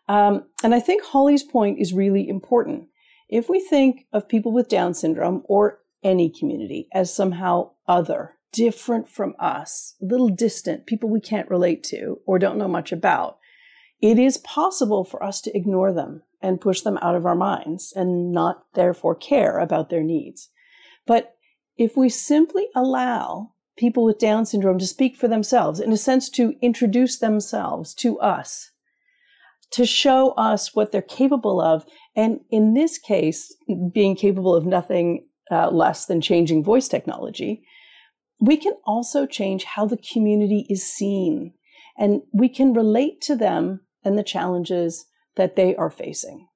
Um, 0.08 0.46
and 0.64 0.74
I 0.74 0.80
think 0.80 1.04
Holly's 1.04 1.44
point 1.44 1.80
is 1.80 1.94
really 1.94 2.28
important 2.28 2.88
if 3.30 3.50
we 3.50 3.60
think 3.60 4.06
of 4.14 4.30
people 4.30 4.52
with 4.52 4.70
Down 4.70 4.94
syndrome 4.94 5.44
or 5.46 5.80
any 6.04 6.30
community 6.30 6.88
as 6.94 7.14
somehow 7.14 7.72
other, 7.88 8.36
different 8.54 9.10
from 9.10 9.36
us, 9.40 9.96
a 10.02 10.06
little 10.06 10.30
distant, 10.30 10.86
people 10.86 11.10
we 11.10 11.20
can't 11.20 11.50
relate 11.50 11.84
to 11.84 12.20
or 12.26 12.40
don't 12.40 12.58
know 12.58 12.68
much 12.68 12.92
about, 12.92 13.38
it 14.02 14.18
is 14.18 14.38
possible 14.38 15.04
for 15.04 15.24
us 15.24 15.42
to 15.42 15.56
ignore 15.56 15.92
them 15.92 16.22
and 16.42 16.62
push 16.62 16.82
them 16.82 16.98
out 17.02 17.16
of 17.16 17.26
our 17.26 17.36
minds 17.36 17.92
and 17.96 18.32
not 18.32 18.64
therefore 18.76 19.16
care 19.16 19.58
about 19.58 19.90
their 19.90 20.04
needs. 20.04 20.50
But 21.06 21.36
if 21.78 21.98
we 21.98 22.10
simply 22.10 22.68
allow 22.76 23.54
people 23.78 24.04
with 24.04 24.20
Down 24.20 24.46
syndrome 24.46 24.80
to 24.80 24.88
speak 24.88 25.16
for 25.16 25.28
themselves, 25.28 25.80
in 25.80 25.92
a 25.92 25.98
sense, 25.98 26.30
to 26.32 26.56
introduce 26.62 27.18
themselves 27.18 27.94
to 27.96 28.20
us, 28.20 28.72
to 29.72 29.86
show 29.86 30.32
us 30.32 30.76
what 30.76 30.92
they're 30.92 31.02
capable 31.02 31.62
of. 31.62 31.86
And 32.18 32.40
in 32.50 32.74
this 32.74 32.98
case, 32.98 33.56
being 33.94 34.16
capable 34.16 34.56
of 34.56 34.66
nothing 34.66 35.28
uh, 35.52 35.70
less 35.70 36.08
than 36.08 36.20
changing 36.20 36.64
voice 36.64 36.88
technology, 36.88 37.62
we 38.42 38.58
can 38.58 38.74
also 38.86 39.26
change 39.26 39.64
how 39.64 39.86
the 39.86 39.98
community 40.12 40.66
is 40.68 40.84
seen. 40.84 41.54
And 41.98 42.22
we 42.34 42.50
can 42.50 42.74
relate 42.74 43.22
to 43.22 43.36
them 43.36 43.82
and 44.04 44.18
the 44.18 44.24
challenges 44.24 45.06
that 45.36 45.56
they 45.56 45.76
are 45.76 45.90
facing. 45.92 46.48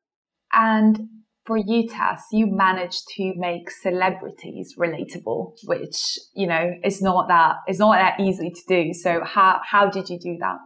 And 0.51 1.07
for 1.45 1.57
you, 1.57 1.87
Tass, 1.87 2.23
you 2.31 2.47
managed 2.47 3.03
to 3.15 3.33
make 3.37 3.69
celebrities 3.69 4.75
relatable, 4.77 5.53
which, 5.65 6.17
you 6.35 6.47
know, 6.47 6.71
is 6.83 7.01
not 7.01 7.27
that, 7.27 7.57
is 7.67 7.79
not 7.79 7.97
that 7.97 8.19
easy 8.19 8.49
to 8.51 8.61
do. 8.67 8.93
So 8.93 9.23
how, 9.23 9.61
how 9.63 9.89
did 9.89 10.09
you 10.09 10.19
do 10.19 10.37
that? 10.39 10.57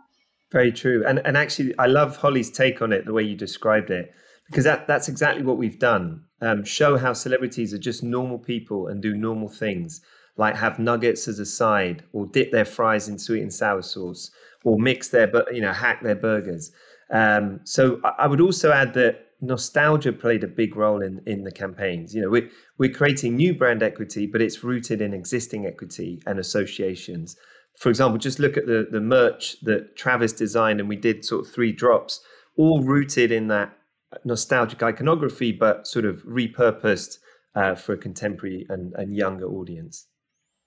Very 0.52 0.72
true. 0.72 1.04
And 1.06 1.20
and 1.26 1.36
actually, 1.36 1.78
I 1.78 1.88
love 1.88 2.18
Holly's 2.18 2.52
take 2.52 2.82
on 2.82 2.94
it, 2.94 3.06
the 3.06 3.14
way 3.14 3.24
you 3.24 3.36
described 3.36 3.90
it, 3.90 4.12
because 4.48 4.64
that, 4.64 4.88
that's 4.88 5.08
exactly 5.08 5.44
what 5.44 5.58
we've 5.58 5.80
done. 5.80 6.24
Um, 6.42 6.64
show 6.64 6.98
how 6.98 7.14
celebrities 7.14 7.74
are 7.74 7.80
just 7.80 8.04
normal 8.04 8.38
people 8.38 8.88
and 8.88 9.02
do 9.02 9.16
normal 9.16 9.50
things, 9.50 10.02
like 10.38 10.56
have 10.56 10.80
nuggets 10.80 11.28
as 11.28 11.40
a 11.40 11.46
side, 11.46 12.04
or 12.14 12.26
dip 12.28 12.52
their 12.52 12.66
fries 12.66 13.08
in 13.08 13.18
sweet 13.18 13.42
and 13.42 13.54
sour 13.54 13.82
sauce, 13.82 14.32
or 14.64 14.78
mix 14.78 15.10
their, 15.10 15.32
you 15.54 15.62
know, 15.62 15.74
hack 15.74 16.02
their 16.04 16.16
burgers. 16.16 16.72
Um, 17.12 17.62
so 17.64 18.02
I 18.18 18.28
would 18.28 18.42
also 18.42 18.72
add 18.72 18.94
that 18.96 19.22
nostalgia 19.42 20.12
played 20.12 20.44
a 20.44 20.48
big 20.48 20.76
role 20.76 21.02
in 21.02 21.22
in 21.26 21.44
the 21.44 21.52
campaigns. 21.52 22.14
You 22.14 22.22
know, 22.22 22.30
we're 22.30 22.50
we're 22.78 22.94
creating 22.94 23.36
new 23.36 23.54
brand 23.54 23.82
equity, 23.82 24.28
but 24.28 24.42
it's 24.42 24.64
rooted 24.64 25.02
in 25.02 25.14
existing 25.14 25.66
equity 25.66 26.22
and 26.26 26.40
associations 26.40 27.36
for 27.78 27.90
example, 27.90 28.18
just 28.18 28.40
look 28.40 28.58
at 28.58 28.68
the 28.68 28.88
the 28.90 29.02
merch 29.02 29.58
that 29.62 29.96
Travis 29.96 30.34
designed, 30.34 30.80
and 30.80 30.90
we 30.90 30.96
did 30.96 31.26
sort 31.26 31.46
of 31.46 31.54
three 31.54 31.72
drops, 31.72 32.22
all 32.58 32.82
rooted 32.82 33.32
in 33.32 33.48
that 33.50 33.78
nostalgic 34.24 34.82
iconography, 34.84 35.52
but 35.52 35.88
sort 35.88 36.06
of 36.06 36.24
repurposed 36.24 37.18
uh, 37.56 37.76
for 37.76 37.94
a 37.94 37.98
contemporary 37.98 38.66
and, 38.70 38.94
and 38.96 39.16
younger 39.16 39.46
audience. 39.48 40.08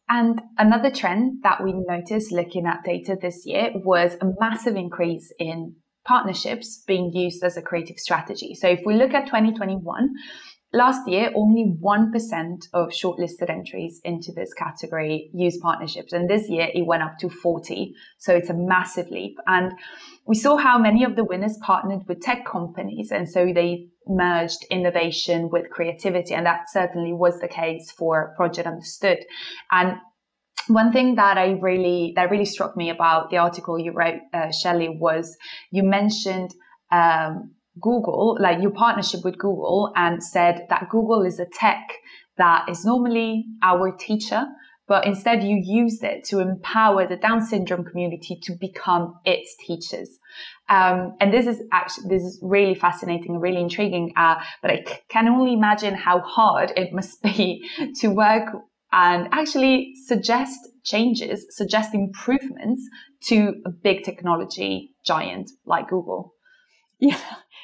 And 0.09 0.41
another 0.57 0.91
trend 0.91 1.43
that 1.43 1.63
we 1.63 1.75
noticed 1.75 2.33
looking 2.33 2.67
at 2.67 2.83
data 2.85 3.17
this 3.21 3.45
year 3.45 3.73
was 3.75 4.17
a 4.21 4.33
massive 4.41 4.75
increase 4.75 5.33
in 5.39 5.77
partnerships 6.07 6.83
being 6.87 7.13
used 7.13 7.45
as 7.45 7.59
a 7.59 7.63
creative 7.63 7.99
strategy. 7.99 8.55
So 8.55 8.69
if 8.69 8.81
we 8.87 8.95
look 8.95 9.13
at 9.13 9.27
2021, 9.27 10.15
Last 10.73 11.09
year, 11.09 11.33
only 11.35 11.65
1% 11.83 12.59
of 12.75 12.91
shortlisted 12.91 13.49
entries 13.49 14.03
into 14.05 14.33
this 14.33 14.53
category 14.53 15.31
used 15.33 15.63
partnerships. 15.63 16.13
And 16.13 16.29
this 16.29 16.51
year 16.51 16.69
it 16.75 16.85
went 16.87 17.03
up 17.03 17.17
to 17.21 17.31
40. 17.31 17.95
So 18.19 18.35
it's 18.35 18.51
a 18.51 18.55
massive 18.55 19.09
leap. 19.11 19.37
And 19.47 19.73
we 20.27 20.35
saw 20.35 20.59
how 20.59 20.79
many 20.79 21.05
of 21.05 21.17
the 21.17 21.25
winners 21.25 21.57
partnered 21.63 22.03
with 22.07 22.21
tech 22.21 22.45
companies. 22.45 23.11
And 23.11 23.27
so 23.27 23.51
they 23.55 23.89
merged 24.07 24.67
innovation 24.71 25.49
with 25.51 25.71
creativity. 25.71 26.35
And 26.35 26.45
that 26.45 26.71
certainly 26.71 27.15
was 27.15 27.41
the 27.41 27.49
case 27.49 27.91
for 27.91 28.35
Project 28.37 28.67
Understood. 28.67 29.25
And 29.71 29.97
one 30.67 30.93
thing 30.93 31.15
that 31.15 31.39
I 31.39 31.53
really, 31.53 32.13
that 32.17 32.31
really 32.31 32.45
struck 32.45 32.77
me 32.77 32.91
about 32.91 33.31
the 33.31 33.39
article 33.39 33.79
you 33.79 33.93
wrote, 33.93 34.21
uh, 34.35 34.51
Shelley, 34.51 34.91
was 34.91 35.35
you 35.71 35.83
mentioned 35.83 36.55
um, 36.93 37.55
Google, 37.81 38.37
like 38.41 38.61
your 38.61 38.71
partnership 38.71 39.21
with 39.25 39.39
Google, 39.39 39.93
and 39.97 40.23
said 40.23 40.67
that 40.71 40.89
Google 40.91 41.23
is 41.23 41.39
a 41.39 41.47
tech 41.47 41.81
that 42.37 42.69
is 42.69 42.85
normally 42.85 43.47
our 43.63 43.93
teacher, 43.93 44.47
but 44.87 45.07
instead 45.07 45.45
you 45.45 45.61
use 45.63 46.03
it 46.03 46.25
to 46.25 46.39
empower 46.39 47.07
the 47.07 47.17
Down 47.17 47.45
syndrome 47.45 47.85
community 47.85 48.39
to 48.43 48.55
become 48.59 49.15
its 49.25 49.55
teachers. 49.67 50.19
Um, 50.69 51.15
and 51.21 51.33
this 51.33 51.47
is 51.47 51.63
actually 51.73 52.09
this 52.09 52.23
is 52.23 52.39
really 52.43 52.75
fascinating 52.75 53.33
and 53.33 53.43
really 53.43 53.61
intriguing. 53.61 54.13
Uh, 54.17 54.37
but 54.63 54.71
I 54.71 54.85
c- 54.87 54.95
can 55.11 55.29
only 55.29 55.53
imagine 55.53 55.95
how 55.95 56.21
hard 56.21 56.73
it 56.77 56.93
must 56.93 57.23
be 57.23 57.69
to 58.01 58.09
work 58.09 58.49
and 58.91 59.29
actually 59.33 59.93
suggest 60.07 60.59
changes, 60.85 61.47
suggest 61.51 61.95
improvements 61.95 62.83
to 63.25 63.55
a 63.67 63.71
big 63.71 64.05
technology 64.05 64.95
giant 65.05 65.51
like 65.67 65.89
Google. 65.89 66.33
Yeah, 66.99 67.21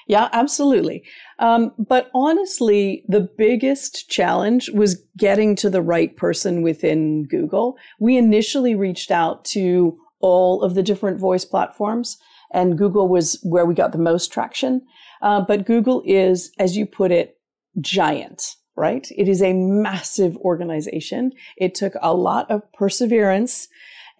yeah, 0.06 0.28
absolutely. 0.32 1.02
Um, 1.38 1.72
but 1.78 2.10
honestly, 2.14 3.04
the 3.08 3.20
biggest 3.20 4.08
challenge 4.08 4.70
was 4.70 5.02
getting 5.16 5.56
to 5.56 5.70
the 5.70 5.82
right 5.82 6.16
person 6.16 6.62
within 6.62 7.24
Google. 7.24 7.76
We 7.98 8.16
initially 8.16 8.74
reached 8.74 9.10
out 9.10 9.44
to 9.46 9.98
all 10.20 10.62
of 10.62 10.74
the 10.74 10.82
different 10.82 11.18
voice 11.18 11.44
platforms, 11.44 12.18
and 12.52 12.78
Google 12.78 13.08
was 13.08 13.38
where 13.42 13.66
we 13.66 13.74
got 13.74 13.92
the 13.92 13.98
most 13.98 14.32
traction. 14.32 14.82
Uh, 15.22 15.40
but 15.40 15.66
Google 15.66 16.02
is, 16.04 16.52
as 16.58 16.76
you 16.76 16.86
put 16.86 17.10
it, 17.10 17.36
giant, 17.80 18.56
right? 18.76 19.06
It 19.16 19.28
is 19.28 19.42
a 19.42 19.52
massive 19.52 20.36
organization. 20.38 21.32
It 21.56 21.74
took 21.74 21.94
a 22.00 22.14
lot 22.14 22.50
of 22.50 22.62
perseverance 22.72 23.68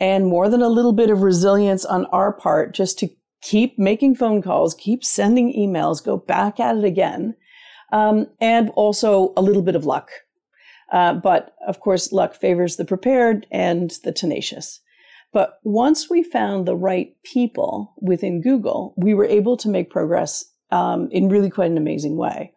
and 0.01 0.27
more 0.27 0.49
than 0.49 0.63
a 0.63 0.69
little 0.69 0.93
bit 0.93 1.11
of 1.11 1.23
resilience 1.23 1.85
on 1.85 2.07
our 2.07 2.33
part 2.33 2.75
just 2.75 2.99
to 2.99 3.09
keep 3.45 3.79
making 3.79 4.17
phone 4.17 4.43
calls, 4.43 4.75
keep 4.75 5.05
sending 5.05 5.53
emails, 5.55 6.05
go 6.05 6.17
back 6.17 6.59
at 6.59 6.77
it 6.77 6.85
again. 6.85 7.37
Um, 7.93 8.27
and 8.41 8.71
also 8.71 9.33
a 9.37 9.43
little 9.43 9.63
bit 9.63 9.77
of 9.77 9.85
luck. 9.85 10.11
Uh, 10.93 11.15
but 11.15 11.55
of 11.69 11.79
course, 11.79 12.11
luck 12.11 12.35
favors 12.35 12.75
the 12.75 12.85
prepared 12.85 13.47
and 13.53 13.93
the 14.03 14.11
tenacious. 14.11 14.81
But 15.33 15.59
once 15.63 16.09
we 16.09 16.23
found 16.23 16.67
the 16.67 16.77
right 16.77 17.15
people 17.25 17.95
within 18.01 18.41
Google, 18.41 18.95
we 18.97 19.15
were 19.15 19.25
able 19.25 19.57
to 19.59 19.69
make 19.69 19.91
progress 19.91 20.45
um, 20.71 21.09
in 21.13 21.29
really 21.29 21.51
quite 21.51 21.71
an 21.71 21.77
amazing 21.77 22.17
way. 22.17 22.53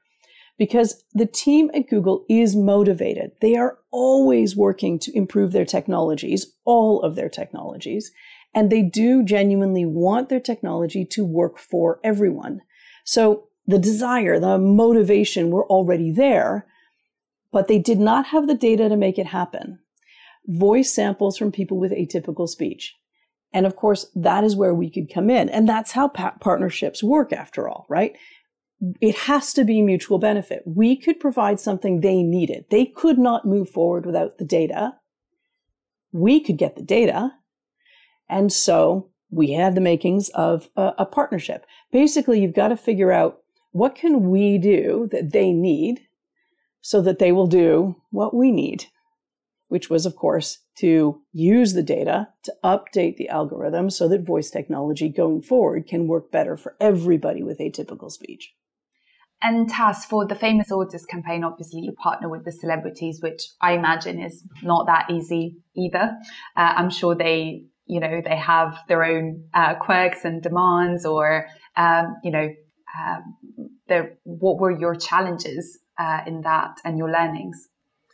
Because 0.57 1.03
the 1.13 1.27
team 1.27 1.69
at 1.75 1.87
Google 1.87 2.25
is 2.29 2.55
motivated. 2.55 3.31
They 3.41 3.55
are 3.55 3.77
always 3.91 4.55
working 4.55 4.97
to 4.99 5.15
improve 5.15 5.51
their 5.51 5.65
technologies, 5.65 6.47
all 6.65 7.01
of 7.01 7.15
their 7.15 7.29
technologies, 7.29 8.11
and 8.57 8.71
they 8.71 8.81
do 8.81 9.23
genuinely 9.23 9.85
want 9.85 10.29
their 10.29 10.39
technology 10.39 11.05
to 11.05 11.23
work 11.23 11.59
for 11.59 11.99
everyone. 12.03 12.59
So 13.05 13.49
the 13.67 13.77
desire, 13.77 14.39
the 14.39 14.57
motivation 14.57 15.51
were 15.51 15.67
already 15.67 16.09
there, 16.09 16.65
but 17.51 17.67
they 17.67 17.77
did 17.77 17.99
not 17.99 18.25
have 18.25 18.47
the 18.47 18.55
data 18.55 18.89
to 18.89 18.97
make 18.97 19.19
it 19.19 19.27
happen. 19.27 19.77
Voice 20.47 20.91
samples 20.91 21.37
from 21.37 21.51
people 21.51 21.77
with 21.77 21.91
atypical 21.91 22.49
speech. 22.49 22.95
And 23.53 23.67
of 23.67 23.75
course, 23.75 24.07
that 24.15 24.43
is 24.43 24.55
where 24.55 24.73
we 24.73 24.89
could 24.89 25.13
come 25.13 25.29
in. 25.29 25.49
And 25.49 25.69
that's 25.69 25.91
how 25.91 26.07
pa- 26.07 26.33
partnerships 26.41 27.03
work 27.03 27.31
after 27.31 27.69
all, 27.69 27.85
right? 27.89 28.17
It 28.99 29.15
has 29.29 29.53
to 29.53 29.65
be 29.65 29.83
mutual 29.83 30.17
benefit. 30.17 30.63
We 30.65 30.95
could 30.95 31.19
provide 31.19 31.59
something 31.59 32.01
they 32.01 32.23
needed. 32.23 32.65
They 32.71 32.85
could 32.85 33.19
not 33.19 33.45
move 33.45 33.69
forward 33.69 34.07
without 34.07 34.39
the 34.39 34.45
data. 34.45 34.95
We 36.11 36.39
could 36.39 36.57
get 36.57 36.75
the 36.75 36.81
data. 36.81 37.33
And 38.29 38.51
so 38.51 39.09
we 39.29 39.51
had 39.51 39.75
the 39.75 39.81
makings 39.81 40.29
of 40.29 40.69
a, 40.75 40.93
a 40.99 41.05
partnership. 41.05 41.65
Basically, 41.91 42.41
you've 42.41 42.53
got 42.53 42.69
to 42.69 42.77
figure 42.77 43.11
out 43.11 43.39
what 43.71 43.95
can 43.95 44.29
we 44.29 44.57
do 44.57 45.07
that 45.11 45.31
they 45.33 45.53
need 45.53 46.01
so 46.81 47.01
that 47.01 47.19
they 47.19 47.31
will 47.31 47.47
do 47.47 47.95
what 48.11 48.33
we 48.33 48.51
need, 48.51 48.85
which 49.67 49.89
was, 49.89 50.05
of 50.05 50.15
course, 50.15 50.59
to 50.77 51.21
use 51.33 51.73
the 51.73 51.83
data 51.83 52.29
to 52.43 52.53
update 52.63 53.17
the 53.17 53.29
algorithm 53.29 53.89
so 53.89 54.07
that 54.07 54.25
voice 54.25 54.49
technology 54.49 55.09
going 55.09 55.41
forward 55.41 55.87
can 55.87 56.07
work 56.07 56.31
better 56.31 56.55
for 56.55 56.75
everybody 56.79 57.43
with 57.43 57.59
atypical 57.59 58.11
speech. 58.11 58.53
And 59.41 59.69
Tass, 59.69 60.05
for 60.05 60.25
the 60.25 60.35
famous 60.35 60.71
Orders 60.71 61.05
campaign, 61.05 61.43
obviously 61.43 61.81
you 61.81 61.91
partner 61.91 62.27
with 62.27 62.43
the 62.43 62.51
celebrities, 62.51 63.21
which 63.21 63.49
I 63.61 63.73
imagine 63.73 64.19
is 64.19 64.43
not 64.63 64.87
that 64.87 65.11
easy 65.11 65.57
either. 65.75 66.17
Uh, 66.55 66.73
I'm 66.75 66.89
sure 66.89 67.13
they, 67.13 67.65
you 67.87 67.99
know, 67.99 68.21
they 68.23 68.35
have 68.35 68.77
their 68.87 69.03
own 69.03 69.45
uh, 69.53 69.75
quirks 69.75 70.25
and 70.25 70.41
demands, 70.41 71.05
or 71.05 71.47
um, 71.75 72.15
you 72.23 72.31
know, 72.31 72.49
um, 72.99 74.07
what 74.23 74.59
were 74.59 74.71
your 74.71 74.95
challenges 74.95 75.79
uh, 75.99 76.21
in 76.25 76.41
that 76.41 76.77
and 76.83 76.97
your 76.97 77.11
learnings? 77.11 77.69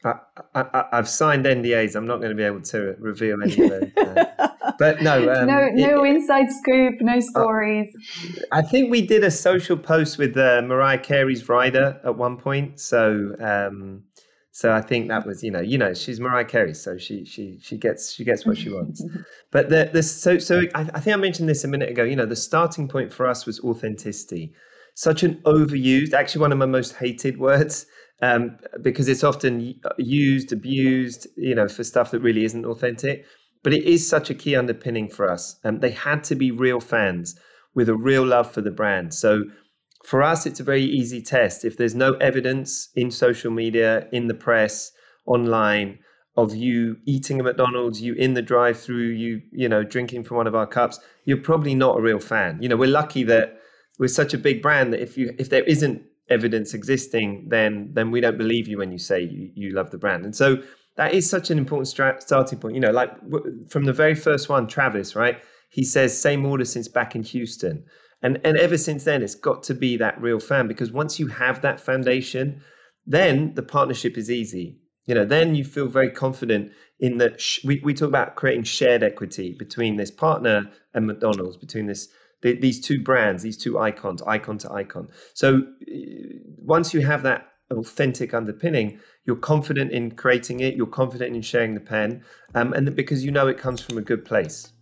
I, 0.05 0.85
have 0.91 1.07
signed 1.07 1.45
NDAs. 1.45 1.95
I'm 1.95 2.05
not 2.05 2.17
going 2.17 2.29
to 2.29 2.35
be 2.35 2.43
able 2.43 2.61
to 2.61 2.95
reveal 2.99 3.41
any 3.41 3.53
of 3.53 3.69
those. 3.69 3.91
Uh, 3.95 4.47
but 4.79 5.01
no, 5.01 5.33
um, 5.33 5.47
no, 5.47 5.69
no 5.69 6.03
it, 6.03 6.09
inside 6.09 6.51
scoop, 6.51 6.95
no 6.99 7.17
uh, 7.17 7.21
stories. 7.21 7.87
Uh, 8.25 8.41
I 8.51 8.61
think 8.61 8.91
we 8.91 9.01
did 9.05 9.23
a 9.23 9.31
social 9.31 9.77
post 9.77 10.17
with 10.17 10.35
uh, 10.35 10.61
Mariah 10.65 10.99
Carey's 10.99 11.47
rider 11.47 12.01
at 12.03 12.17
one 12.17 12.37
point. 12.37 12.79
So, 12.79 13.35
um, 13.39 14.03
so 14.53 14.71
I 14.71 14.79
think 14.79 15.09
that 15.09 15.25
was, 15.25 15.43
you 15.43 15.51
know, 15.51 15.59
you 15.59 15.77
know, 15.77 15.93
she's 15.93 16.21
Mariah 16.21 16.45
Carey, 16.45 16.73
so 16.73 16.97
she 16.97 17.25
she 17.25 17.59
she 17.61 17.77
gets 17.77 18.13
she 18.13 18.23
gets 18.23 18.45
what 18.45 18.57
she 18.57 18.69
wants. 18.69 19.03
but 19.51 19.69
the 19.69 19.89
the 19.91 20.01
so 20.01 20.37
so 20.37 20.61
I, 20.73 20.81
I 20.93 20.99
think 21.01 21.13
I 21.13 21.19
mentioned 21.19 21.49
this 21.49 21.65
a 21.65 21.67
minute 21.67 21.89
ago. 21.89 22.03
You 22.03 22.15
know, 22.15 22.25
the 22.25 22.37
starting 22.37 22.87
point 22.87 23.11
for 23.11 23.27
us 23.27 23.45
was 23.45 23.59
authenticity 23.59 24.53
such 24.95 25.23
an 25.23 25.35
overused, 25.45 26.13
actually 26.13 26.41
one 26.41 26.51
of 26.51 26.57
my 26.57 26.65
most 26.65 26.95
hated 26.95 27.39
words, 27.39 27.85
um, 28.21 28.57
because 28.81 29.07
it's 29.07 29.23
often 29.23 29.75
used, 29.97 30.51
abused, 30.51 31.27
you 31.35 31.55
know, 31.55 31.67
for 31.67 31.83
stuff 31.83 32.11
that 32.11 32.19
really 32.19 32.45
isn't 32.45 32.65
authentic. 32.65 33.25
But 33.63 33.73
it 33.73 33.83
is 33.83 34.07
such 34.07 34.29
a 34.29 34.35
key 34.35 34.55
underpinning 34.55 35.09
for 35.09 35.29
us. 35.29 35.57
Um, 35.63 35.79
they 35.79 35.91
had 35.91 36.23
to 36.25 36.35
be 36.35 36.51
real 36.51 36.79
fans 36.79 37.39
with 37.75 37.89
a 37.89 37.95
real 37.95 38.25
love 38.25 38.51
for 38.51 38.61
the 38.61 38.71
brand. 38.71 39.13
So 39.13 39.43
for 40.03 40.21
us, 40.21 40.45
it's 40.45 40.59
a 40.59 40.63
very 40.63 40.83
easy 40.83 41.21
test. 41.21 41.65
If 41.65 41.77
there's 41.77 41.95
no 41.95 42.13
evidence 42.15 42.89
in 42.95 43.09
social 43.11 43.51
media, 43.51 44.07
in 44.11 44.27
the 44.27 44.33
press, 44.33 44.91
online, 45.25 45.99
of 46.35 46.55
you 46.55 46.97
eating 47.05 47.39
a 47.39 47.43
McDonald's, 47.43 48.01
you 48.01 48.13
in 48.15 48.33
the 48.33 48.41
drive-through, 48.41 49.09
you 49.09 49.41
you 49.51 49.69
know 49.69 49.83
drinking 49.83 50.23
from 50.23 50.37
one 50.37 50.47
of 50.47 50.55
our 50.55 50.65
cups, 50.65 50.99
you're 51.25 51.37
probably 51.37 51.75
not 51.75 51.97
a 51.97 52.01
real 52.01 52.19
fan. 52.19 52.57
You 52.61 52.69
know, 52.69 52.75
we're 52.75 52.89
lucky 52.89 53.23
that 53.23 53.59
we're 53.99 54.07
such 54.07 54.33
a 54.33 54.37
big 54.37 54.61
brand 54.61 54.93
that 54.93 55.01
if 55.01 55.17
you 55.17 55.33
if 55.37 55.49
there 55.49 55.63
isn't 55.63 56.01
evidence 56.29 56.73
existing, 56.73 57.47
then 57.49 57.91
then 57.93 58.11
we 58.11 58.19
don't 58.19 58.37
believe 58.37 58.67
you 58.67 58.77
when 58.77 58.91
you 58.91 58.97
say 58.97 59.21
you, 59.21 59.51
you 59.53 59.69
love 59.73 59.91
the 59.91 59.97
brand. 59.97 60.25
And 60.25 60.35
so 60.35 60.57
that 60.95 61.13
is 61.13 61.29
such 61.29 61.49
an 61.51 61.57
important 61.57 61.87
stra- 61.87 62.19
starting 62.19 62.59
point. 62.59 62.75
You 62.75 62.81
know, 62.81 62.91
like 62.91 63.13
w- 63.29 63.65
from 63.69 63.85
the 63.85 63.93
very 63.93 64.15
first 64.15 64.49
one, 64.49 64.67
Travis, 64.67 65.15
right? 65.15 65.39
He 65.69 65.83
says 65.83 66.19
same 66.19 66.45
order 66.45 66.65
since 66.65 66.87
back 66.87 67.15
in 67.15 67.23
Houston, 67.23 67.83
and 68.23 68.39
and 68.43 68.57
ever 68.57 68.77
since 68.77 69.03
then, 69.03 69.21
it's 69.21 69.35
got 69.35 69.61
to 69.63 69.73
be 69.73 69.97
that 69.97 70.19
real 70.19 70.39
fan 70.39 70.67
because 70.67 70.91
once 70.91 71.19
you 71.19 71.27
have 71.27 71.61
that 71.61 71.79
foundation, 71.79 72.61
then 73.05 73.53
the 73.53 73.63
partnership 73.63 74.17
is 74.17 74.31
easy. 74.31 74.79
You 75.05 75.15
know, 75.15 75.25
then 75.25 75.53
you 75.53 75.65
feel 75.65 75.87
very 75.87 76.09
confident 76.09 76.71
in 76.99 77.17
that. 77.17 77.39
Sh- 77.39 77.63
we 77.65 77.81
we 77.83 77.93
talk 77.93 78.07
about 78.07 78.35
creating 78.35 78.63
shared 78.63 79.03
equity 79.03 79.55
between 79.59 79.97
this 79.97 80.09
partner 80.09 80.71
and 80.93 81.05
McDonald's, 81.05 81.57
between 81.57 81.87
this 81.87 82.07
the, 82.41 82.53
these 82.59 82.79
two 82.79 83.01
brands, 83.01 83.43
these 83.43 83.57
two 83.57 83.77
icons, 83.79 84.21
icon 84.23 84.57
to 84.59 84.71
icon. 84.71 85.09
So 85.33 85.57
uh, 85.57 85.95
once 86.57 86.93
you 86.93 87.01
have 87.01 87.23
that 87.23 87.47
authentic 87.71 88.33
underpinning, 88.33 88.99
you're 89.25 89.35
confident 89.35 89.91
in 89.91 90.11
creating 90.11 90.59
it, 90.59 90.75
you're 90.75 90.85
confident 90.85 91.35
in 91.35 91.41
sharing 91.41 91.73
the 91.73 91.79
pen, 91.79 92.23
um, 92.55 92.73
and 92.73 92.95
because 92.95 93.25
you 93.25 93.31
know 93.31 93.47
it 93.47 93.57
comes 93.57 93.81
from 93.81 93.97
a 93.97 94.01
good 94.01 94.23
place. 94.23 94.72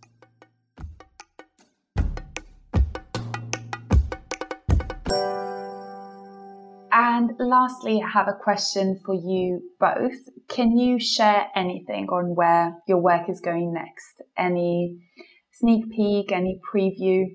And 7.22 7.38
lastly, 7.38 8.02
I 8.04 8.10
have 8.10 8.26
a 8.26 8.32
question 8.32 8.98
for 9.06 9.14
you 9.14 9.60
both. 9.78 10.28
Can 10.48 10.76
you 10.76 10.98
share 10.98 11.46
anything 11.54 12.08
on 12.08 12.34
where 12.34 12.78
your 12.88 12.98
work 12.98 13.28
is 13.28 13.40
going 13.40 13.72
next? 13.72 14.22
Any 14.36 14.98
sneak 15.52 15.88
peek, 15.92 16.32
any 16.32 16.58
preview? 16.68 17.26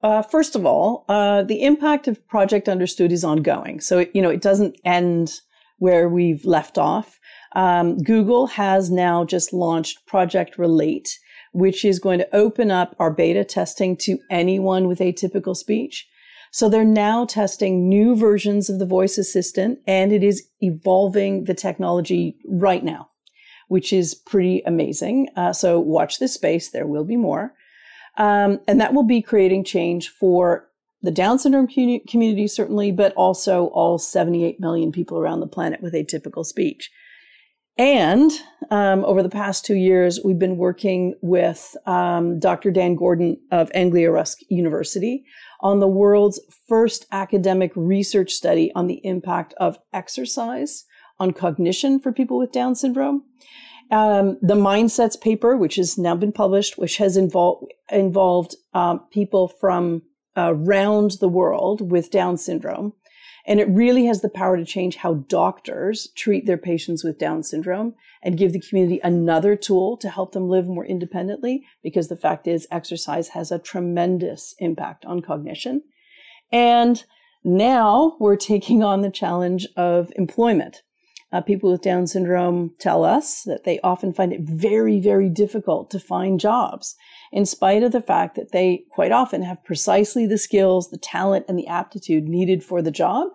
Uh, 0.00 0.22
first 0.22 0.54
of 0.54 0.64
all, 0.64 1.06
uh, 1.08 1.42
the 1.42 1.62
impact 1.64 2.06
of 2.06 2.24
Project 2.28 2.68
Understood 2.68 3.10
is 3.10 3.24
ongoing. 3.24 3.80
So, 3.80 3.98
it, 3.98 4.12
you 4.14 4.22
know, 4.22 4.30
it 4.30 4.42
doesn't 4.42 4.76
end 4.84 5.40
where 5.78 6.08
we've 6.08 6.44
left 6.44 6.78
off. 6.78 7.18
Um, 7.56 7.98
Google 7.98 8.46
has 8.46 8.92
now 8.92 9.24
just 9.24 9.52
launched 9.52 10.06
Project 10.06 10.56
Relate, 10.56 11.18
which 11.52 11.84
is 11.84 11.98
going 11.98 12.20
to 12.20 12.32
open 12.32 12.70
up 12.70 12.94
our 13.00 13.10
beta 13.12 13.44
testing 13.44 13.96
to 14.02 14.18
anyone 14.30 14.86
with 14.86 15.00
atypical 15.00 15.56
speech. 15.56 16.06
So 16.50 16.68
they're 16.68 16.84
now 16.84 17.24
testing 17.26 17.88
new 17.88 18.16
versions 18.16 18.68
of 18.68 18.78
the 18.78 18.86
voice 18.86 19.18
assistant 19.18 19.78
and 19.86 20.12
it 20.12 20.24
is 20.24 20.48
evolving 20.60 21.44
the 21.44 21.54
technology 21.54 22.36
right 22.44 22.82
now, 22.82 23.10
which 23.68 23.92
is 23.92 24.14
pretty 24.14 24.62
amazing. 24.66 25.28
Uh, 25.36 25.52
so 25.52 25.78
watch 25.78 26.18
this 26.18 26.34
space. 26.34 26.70
There 26.70 26.86
will 26.86 27.04
be 27.04 27.16
more. 27.16 27.54
Um, 28.18 28.60
and 28.66 28.80
that 28.80 28.92
will 28.92 29.04
be 29.04 29.22
creating 29.22 29.64
change 29.64 30.08
for 30.08 30.68
the 31.02 31.12
Down 31.12 31.38
syndrome 31.38 31.66
community, 31.66 32.46
certainly, 32.46 32.92
but 32.92 33.14
also 33.14 33.68
all 33.68 33.96
78 33.98 34.60
million 34.60 34.92
people 34.92 35.18
around 35.18 35.40
the 35.40 35.46
planet 35.46 35.80
with 35.80 35.94
atypical 35.94 36.44
speech. 36.44 36.90
And 37.78 38.30
um, 38.70 39.04
over 39.06 39.22
the 39.22 39.30
past 39.30 39.64
two 39.64 39.76
years, 39.76 40.20
we've 40.22 40.38
been 40.38 40.58
working 40.58 41.14
with 41.22 41.74
um, 41.86 42.38
Dr. 42.38 42.70
Dan 42.70 42.96
Gordon 42.96 43.38
of 43.50 43.70
Anglia 43.72 44.10
Ruskin 44.10 44.46
University 44.50 45.24
on 45.62 45.80
the 45.80 45.88
world's 45.88 46.40
first 46.66 47.06
academic 47.12 47.72
research 47.74 48.32
study 48.32 48.72
on 48.74 48.86
the 48.86 49.00
impact 49.04 49.54
of 49.58 49.78
exercise 49.92 50.84
on 51.18 51.32
cognition 51.32 52.00
for 52.00 52.12
people 52.12 52.38
with 52.38 52.52
Down 52.52 52.74
syndrome. 52.74 53.24
Um, 53.90 54.38
the 54.40 54.54
Mindsets 54.54 55.20
paper, 55.20 55.56
which 55.56 55.76
has 55.76 55.98
now 55.98 56.14
been 56.14 56.32
published, 56.32 56.78
which 56.78 56.96
has 56.98 57.16
involved 57.16 57.66
involved 57.90 58.54
um, 58.72 59.00
people 59.12 59.48
from 59.48 60.02
around 60.36 61.12
the 61.20 61.28
world 61.28 61.90
with 61.90 62.10
Down 62.10 62.36
syndrome, 62.36 62.92
and 63.46 63.60
it 63.60 63.68
really 63.68 64.06
has 64.06 64.20
the 64.20 64.28
power 64.28 64.56
to 64.56 64.64
change 64.64 64.96
how 64.96 65.14
doctors 65.14 66.08
treat 66.16 66.46
their 66.46 66.58
patients 66.58 67.04
with 67.04 67.18
Down 67.18 67.42
syndrome 67.42 67.94
and 68.22 68.38
give 68.38 68.52
the 68.52 68.60
community 68.60 69.00
another 69.02 69.56
tool 69.56 69.96
to 69.98 70.10
help 70.10 70.32
them 70.32 70.48
live 70.48 70.66
more 70.66 70.84
independently. 70.84 71.64
Because 71.82 72.08
the 72.08 72.16
fact 72.16 72.46
is, 72.46 72.66
exercise 72.70 73.28
has 73.28 73.50
a 73.50 73.58
tremendous 73.58 74.54
impact 74.58 75.04
on 75.04 75.22
cognition, 75.22 75.82
and 76.52 77.04
now 77.42 78.16
we're 78.20 78.36
taking 78.36 78.82
on 78.82 79.00
the 79.00 79.10
challenge 79.10 79.66
of 79.76 80.12
employment 80.16 80.82
uh, 81.32 81.40
people 81.40 81.70
with 81.70 81.82
Down 81.82 82.06
syndrome 82.06 82.74
tell 82.78 83.04
us 83.04 83.42
that 83.44 83.64
they 83.64 83.78
often 83.80 84.12
find 84.12 84.32
it 84.32 84.40
very, 84.42 85.00
very 85.00 85.28
difficult 85.28 85.90
to 85.90 86.00
find 86.00 86.40
jobs, 86.40 86.96
in 87.32 87.46
spite 87.46 87.82
of 87.82 87.92
the 87.92 88.02
fact 88.02 88.36
that 88.36 88.52
they 88.52 88.84
quite 88.90 89.12
often 89.12 89.42
have 89.42 89.64
precisely 89.64 90.26
the 90.26 90.38
skills, 90.38 90.90
the 90.90 90.98
talent, 90.98 91.46
and 91.48 91.58
the 91.58 91.66
aptitude 91.66 92.24
needed 92.24 92.64
for 92.64 92.82
the 92.82 92.90
job. 92.90 93.28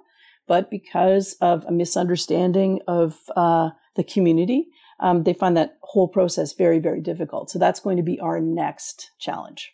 But 0.48 0.70
because 0.70 1.36
of 1.42 1.66
a 1.66 1.72
misunderstanding 1.72 2.82
of 2.88 3.18
uh, 3.36 3.70
the 3.96 4.04
community, 4.04 4.68
um, 5.00 5.24
they 5.24 5.34
find 5.34 5.58
that 5.58 5.78
whole 5.82 6.08
process 6.08 6.54
very, 6.54 6.80
very 6.80 7.02
difficult. 7.02 7.50
So 7.50 7.60
that's 7.60 7.80
going 7.80 7.98
to 7.98 8.04
be 8.04 8.20
our 8.20 8.40
next 8.40 9.12
challenge. 9.20 9.74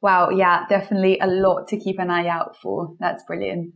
Wow. 0.00 0.30
Yeah, 0.30 0.64
definitely 0.68 1.18
a 1.18 1.26
lot 1.26 1.66
to 1.68 1.78
keep 1.78 1.98
an 1.98 2.10
eye 2.10 2.28
out 2.28 2.56
for. 2.56 2.94
That's 3.00 3.24
brilliant. 3.24 3.74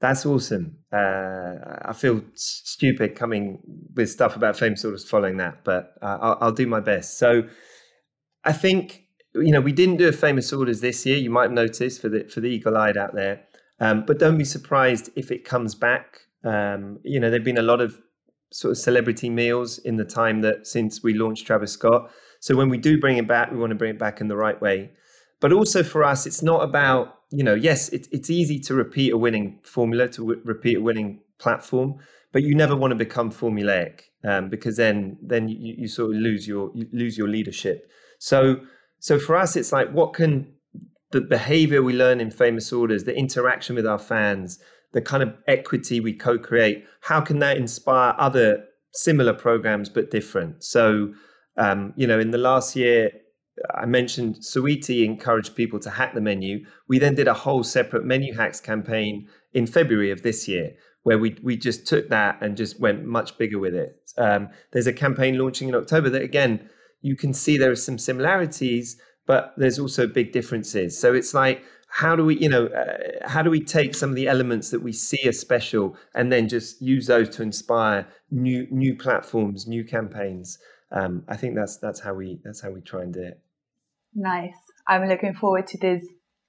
That's 0.00 0.26
awesome. 0.26 0.76
Uh, 0.92 1.54
I 1.82 1.94
feel 1.94 2.22
stupid 2.34 3.14
coming 3.14 3.60
with 3.94 4.10
stuff 4.10 4.36
about 4.36 4.58
famous 4.58 4.84
orders 4.84 5.08
following 5.08 5.38
that, 5.38 5.64
but 5.64 5.94
uh, 6.02 6.18
I'll, 6.20 6.38
I'll, 6.42 6.52
do 6.52 6.66
my 6.66 6.80
best. 6.80 7.16
So 7.16 7.44
I 8.44 8.52
think 8.52 9.03
you 9.34 9.52
know 9.52 9.60
we 9.60 9.72
didn't 9.72 9.96
do 9.96 10.08
a 10.08 10.12
famous 10.12 10.52
orders 10.52 10.80
this 10.80 11.04
year. 11.06 11.16
You 11.16 11.30
might 11.30 11.44
have 11.44 11.52
noticed 11.52 12.00
for 12.00 12.08
the 12.08 12.24
for 12.24 12.40
the 12.40 12.48
eagle-eyed 12.48 12.96
out 12.96 13.14
there, 13.14 13.42
um, 13.80 14.04
but 14.06 14.18
don't 14.18 14.38
be 14.38 14.44
surprised 14.44 15.10
if 15.16 15.30
it 15.30 15.44
comes 15.44 15.74
back. 15.74 16.20
Um, 16.44 16.98
you 17.02 17.18
know, 17.18 17.30
there've 17.30 17.44
been 17.44 17.58
a 17.58 17.62
lot 17.62 17.80
of 17.80 18.00
sort 18.52 18.72
of 18.72 18.78
celebrity 18.78 19.30
meals 19.30 19.78
in 19.78 19.96
the 19.96 20.04
time 20.04 20.40
that 20.40 20.66
since 20.66 21.02
we 21.02 21.14
launched 21.14 21.46
Travis 21.46 21.72
Scott. 21.72 22.10
So 22.40 22.54
when 22.54 22.68
we 22.68 22.78
do 22.78 23.00
bring 23.00 23.16
it 23.16 23.26
back, 23.26 23.50
we 23.50 23.58
want 23.58 23.70
to 23.70 23.76
bring 23.76 23.90
it 23.90 23.98
back 23.98 24.20
in 24.20 24.28
the 24.28 24.36
right 24.36 24.60
way. 24.60 24.90
But 25.40 25.52
also 25.52 25.82
for 25.82 26.04
us, 26.04 26.26
it's 26.26 26.42
not 26.42 26.62
about 26.62 27.18
you 27.34 27.42
know, 27.42 27.54
yes, 27.54 27.88
it, 27.88 28.06
it's 28.12 28.30
easy 28.30 28.60
to 28.60 28.74
repeat 28.74 29.12
a 29.12 29.18
winning 29.18 29.58
formula, 29.64 30.08
to 30.08 30.20
w- 30.22 30.40
repeat 30.44 30.76
a 30.76 30.80
winning 30.80 31.20
platform, 31.38 31.96
but 32.32 32.44
you 32.44 32.54
never 32.54 32.76
want 32.76 32.92
to 32.92 32.94
become 32.94 33.30
formulaic 33.32 34.02
um, 34.22 34.48
because 34.48 34.76
then 34.76 35.18
then 35.20 35.48
you, 35.48 35.74
you 35.78 35.88
sort 35.88 36.14
of 36.14 36.16
lose 36.16 36.46
your 36.46 36.70
you 36.74 36.86
lose 36.92 37.18
your 37.18 37.28
leadership. 37.28 37.90
So 38.18 38.60
so 39.04 39.18
for 39.18 39.36
us, 39.36 39.54
it's 39.54 39.70
like 39.70 39.90
what 39.90 40.14
can 40.14 40.50
the 41.10 41.20
behavior 41.20 41.82
we 41.82 41.92
learn 41.92 42.22
in 42.22 42.30
famous 42.30 42.72
orders, 42.72 43.04
the 43.04 43.14
interaction 43.14 43.76
with 43.76 43.86
our 43.86 43.98
fans, 43.98 44.58
the 44.94 45.02
kind 45.02 45.22
of 45.22 45.36
equity 45.46 46.00
we 46.00 46.14
co-create, 46.14 46.86
how 47.02 47.20
can 47.20 47.38
that 47.40 47.58
inspire 47.58 48.14
other 48.16 48.64
similar 48.94 49.34
programs 49.34 49.90
but 49.90 50.10
different? 50.10 50.64
So 50.64 51.12
um, 51.58 51.92
you 51.96 52.06
know, 52.06 52.18
in 52.18 52.30
the 52.30 52.38
last 52.38 52.76
year, 52.76 53.10
I 53.74 53.84
mentioned 53.84 54.36
Saweetie 54.36 55.04
encouraged 55.04 55.54
people 55.54 55.78
to 55.80 55.90
hack 55.90 56.14
the 56.14 56.22
menu. 56.22 56.64
We 56.88 56.98
then 56.98 57.14
did 57.14 57.28
a 57.28 57.34
whole 57.34 57.62
separate 57.62 58.06
menu 58.06 58.32
hacks 58.32 58.58
campaign 58.58 59.28
in 59.52 59.66
February 59.66 60.12
of 60.12 60.22
this 60.22 60.48
year, 60.48 60.72
where 61.02 61.18
we 61.18 61.36
we 61.42 61.58
just 61.58 61.86
took 61.86 62.08
that 62.08 62.38
and 62.40 62.56
just 62.56 62.80
went 62.80 63.04
much 63.04 63.36
bigger 63.36 63.58
with 63.58 63.74
it. 63.74 64.00
Um, 64.16 64.48
there's 64.72 64.86
a 64.86 64.94
campaign 64.94 65.36
launching 65.36 65.68
in 65.68 65.74
October 65.74 66.08
that 66.08 66.22
again 66.22 66.70
you 67.04 67.14
can 67.14 67.34
see 67.34 67.58
there 67.58 67.70
are 67.70 67.76
some 67.76 67.98
similarities, 67.98 68.96
but 69.26 69.52
there's 69.58 69.78
also 69.78 70.06
big 70.06 70.32
differences. 70.32 70.98
So 70.98 71.12
it's 71.12 71.34
like 71.34 71.62
how 71.88 72.16
do 72.16 72.24
we 72.24 72.36
you 72.38 72.48
know 72.48 72.66
uh, 72.66 73.28
how 73.28 73.42
do 73.42 73.50
we 73.50 73.62
take 73.62 73.94
some 73.94 74.10
of 74.10 74.16
the 74.16 74.26
elements 74.26 74.70
that 74.70 74.82
we 74.82 74.92
see 74.92 75.22
as 75.28 75.38
special 75.38 75.96
and 76.14 76.32
then 76.32 76.48
just 76.48 76.80
use 76.82 77.06
those 77.06 77.28
to 77.36 77.42
inspire 77.42 78.08
new 78.30 78.66
new 78.70 78.96
platforms, 78.96 79.66
new 79.66 79.84
campaigns. 79.84 80.58
Um, 80.90 81.24
I 81.28 81.36
think 81.36 81.54
that's 81.54 81.76
that's 81.76 82.00
how 82.00 82.14
we 82.14 82.40
that's 82.42 82.62
how 82.62 82.70
we 82.70 82.80
try 82.80 83.02
and 83.02 83.12
do 83.12 83.22
it. 83.22 83.38
Nice. 84.14 84.56
I'm 84.88 85.06
looking 85.06 85.34
forward 85.34 85.66
to 85.68 85.78
this 85.78 86.02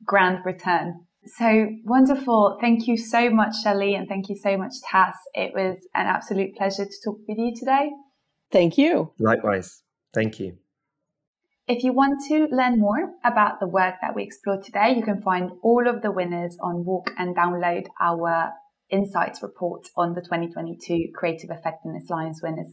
grand 0.06 0.40
return. 0.46 1.02
So 1.38 1.68
wonderful. 1.84 2.58
Thank 2.62 2.88
you 2.88 2.98
so 2.98 3.30
much, 3.30 3.56
Shelley, 3.62 3.96
and 3.96 4.08
thank 4.08 4.30
you 4.30 4.38
so 4.42 4.58
much, 4.58 4.74
Tass. 4.90 5.16
It 5.34 5.52
was 5.54 5.78
an 5.94 6.06
absolute 6.06 6.56
pleasure 6.56 6.86
to 6.86 6.98
talk 7.04 7.18
with 7.28 7.38
you 7.38 7.54
today. 7.58 7.90
Thank 8.52 8.78
you. 8.78 9.12
Likewise. 9.20 9.82
Thank 10.16 10.40
you. 10.40 10.58
If 11.68 11.84
you 11.84 11.94
want 11.94 12.24
to 12.30 12.48
learn 12.52 12.80
more 12.80 13.12
about 13.24 13.60
the 13.60 13.68
work 13.68 13.96
that 14.02 14.16
we 14.16 14.24
explored 14.24 14.64
today, 14.64 14.94
you 14.96 15.04
can 15.04 15.22
find 15.22 15.52
all 15.62 15.88
of 15.88 16.02
the 16.02 16.12
winners 16.12 16.58
on 16.62 16.86
WARC 16.86 17.08
and 17.18 17.36
download 17.36 17.88
our 18.00 18.54
insights 18.92 19.42
report 19.42 19.88
on 19.98 20.14
the 20.14 20.22
2022 20.22 21.08
Creative 21.14 21.50
Effectiveness 21.50 22.10
Lions 22.10 22.40
winners. 22.42 22.72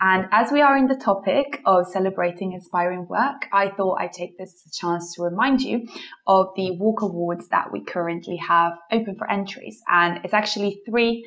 And 0.00 0.26
as 0.32 0.50
we 0.50 0.60
are 0.60 0.76
in 0.76 0.88
the 0.88 0.96
topic 0.96 1.62
of 1.64 1.86
celebrating 1.86 2.52
inspiring 2.52 3.06
work, 3.08 3.46
I 3.52 3.70
thought 3.70 4.00
I'd 4.00 4.12
take 4.12 4.36
this 4.36 4.52
as 4.52 4.72
a 4.72 4.78
chance 4.78 5.14
to 5.14 5.22
remind 5.22 5.62
you 5.62 5.86
of 6.26 6.48
the 6.56 6.76
WARC 6.78 7.02
Awards 7.02 7.48
that 7.48 7.72
we 7.72 7.84
currently 7.84 8.36
have 8.36 8.72
open 8.90 9.16
for 9.16 9.30
entries. 9.30 9.80
And 9.88 10.20
it's 10.24 10.34
actually 10.34 10.82
three 10.86 11.24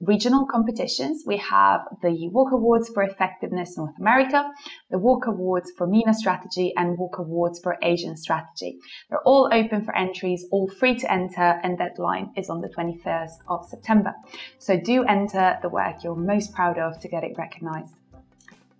regional 0.00 0.46
competitions. 0.46 1.24
We 1.26 1.36
have 1.38 1.82
the 2.02 2.30
WARC 2.32 2.52
Awards 2.52 2.88
for 2.88 3.02
Effectiveness 3.02 3.76
North 3.76 3.98
America, 3.98 4.50
the 4.90 4.98
WARC 4.98 5.26
Awards 5.26 5.70
for 5.76 5.86
MENA 5.86 6.14
Strategy, 6.14 6.72
and 6.76 6.98
WARC 6.98 7.18
Awards 7.18 7.60
for 7.60 7.76
Asian 7.82 8.16
Strategy. 8.16 8.78
They're 9.08 9.22
all 9.22 9.50
open 9.52 9.84
for 9.84 9.94
entries, 9.96 10.46
all 10.50 10.68
free 10.68 10.98
to 10.98 11.12
enter, 11.12 11.60
and 11.62 11.76
deadline 11.76 12.32
is 12.36 12.48
on 12.48 12.60
the 12.60 12.68
21st 12.68 13.38
of 13.48 13.66
September. 13.66 14.14
So 14.58 14.78
do 14.78 15.04
enter 15.04 15.58
the 15.62 15.68
work 15.68 16.02
you're 16.02 16.16
most 16.16 16.54
proud 16.54 16.78
of 16.78 16.98
to 17.00 17.08
get 17.08 17.24
it 17.24 17.36
recognized. 17.36 17.94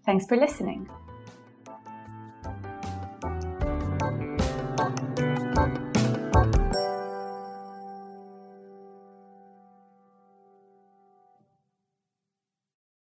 Thanks 0.07 0.27
for 0.27 0.37
listening. 0.37 0.89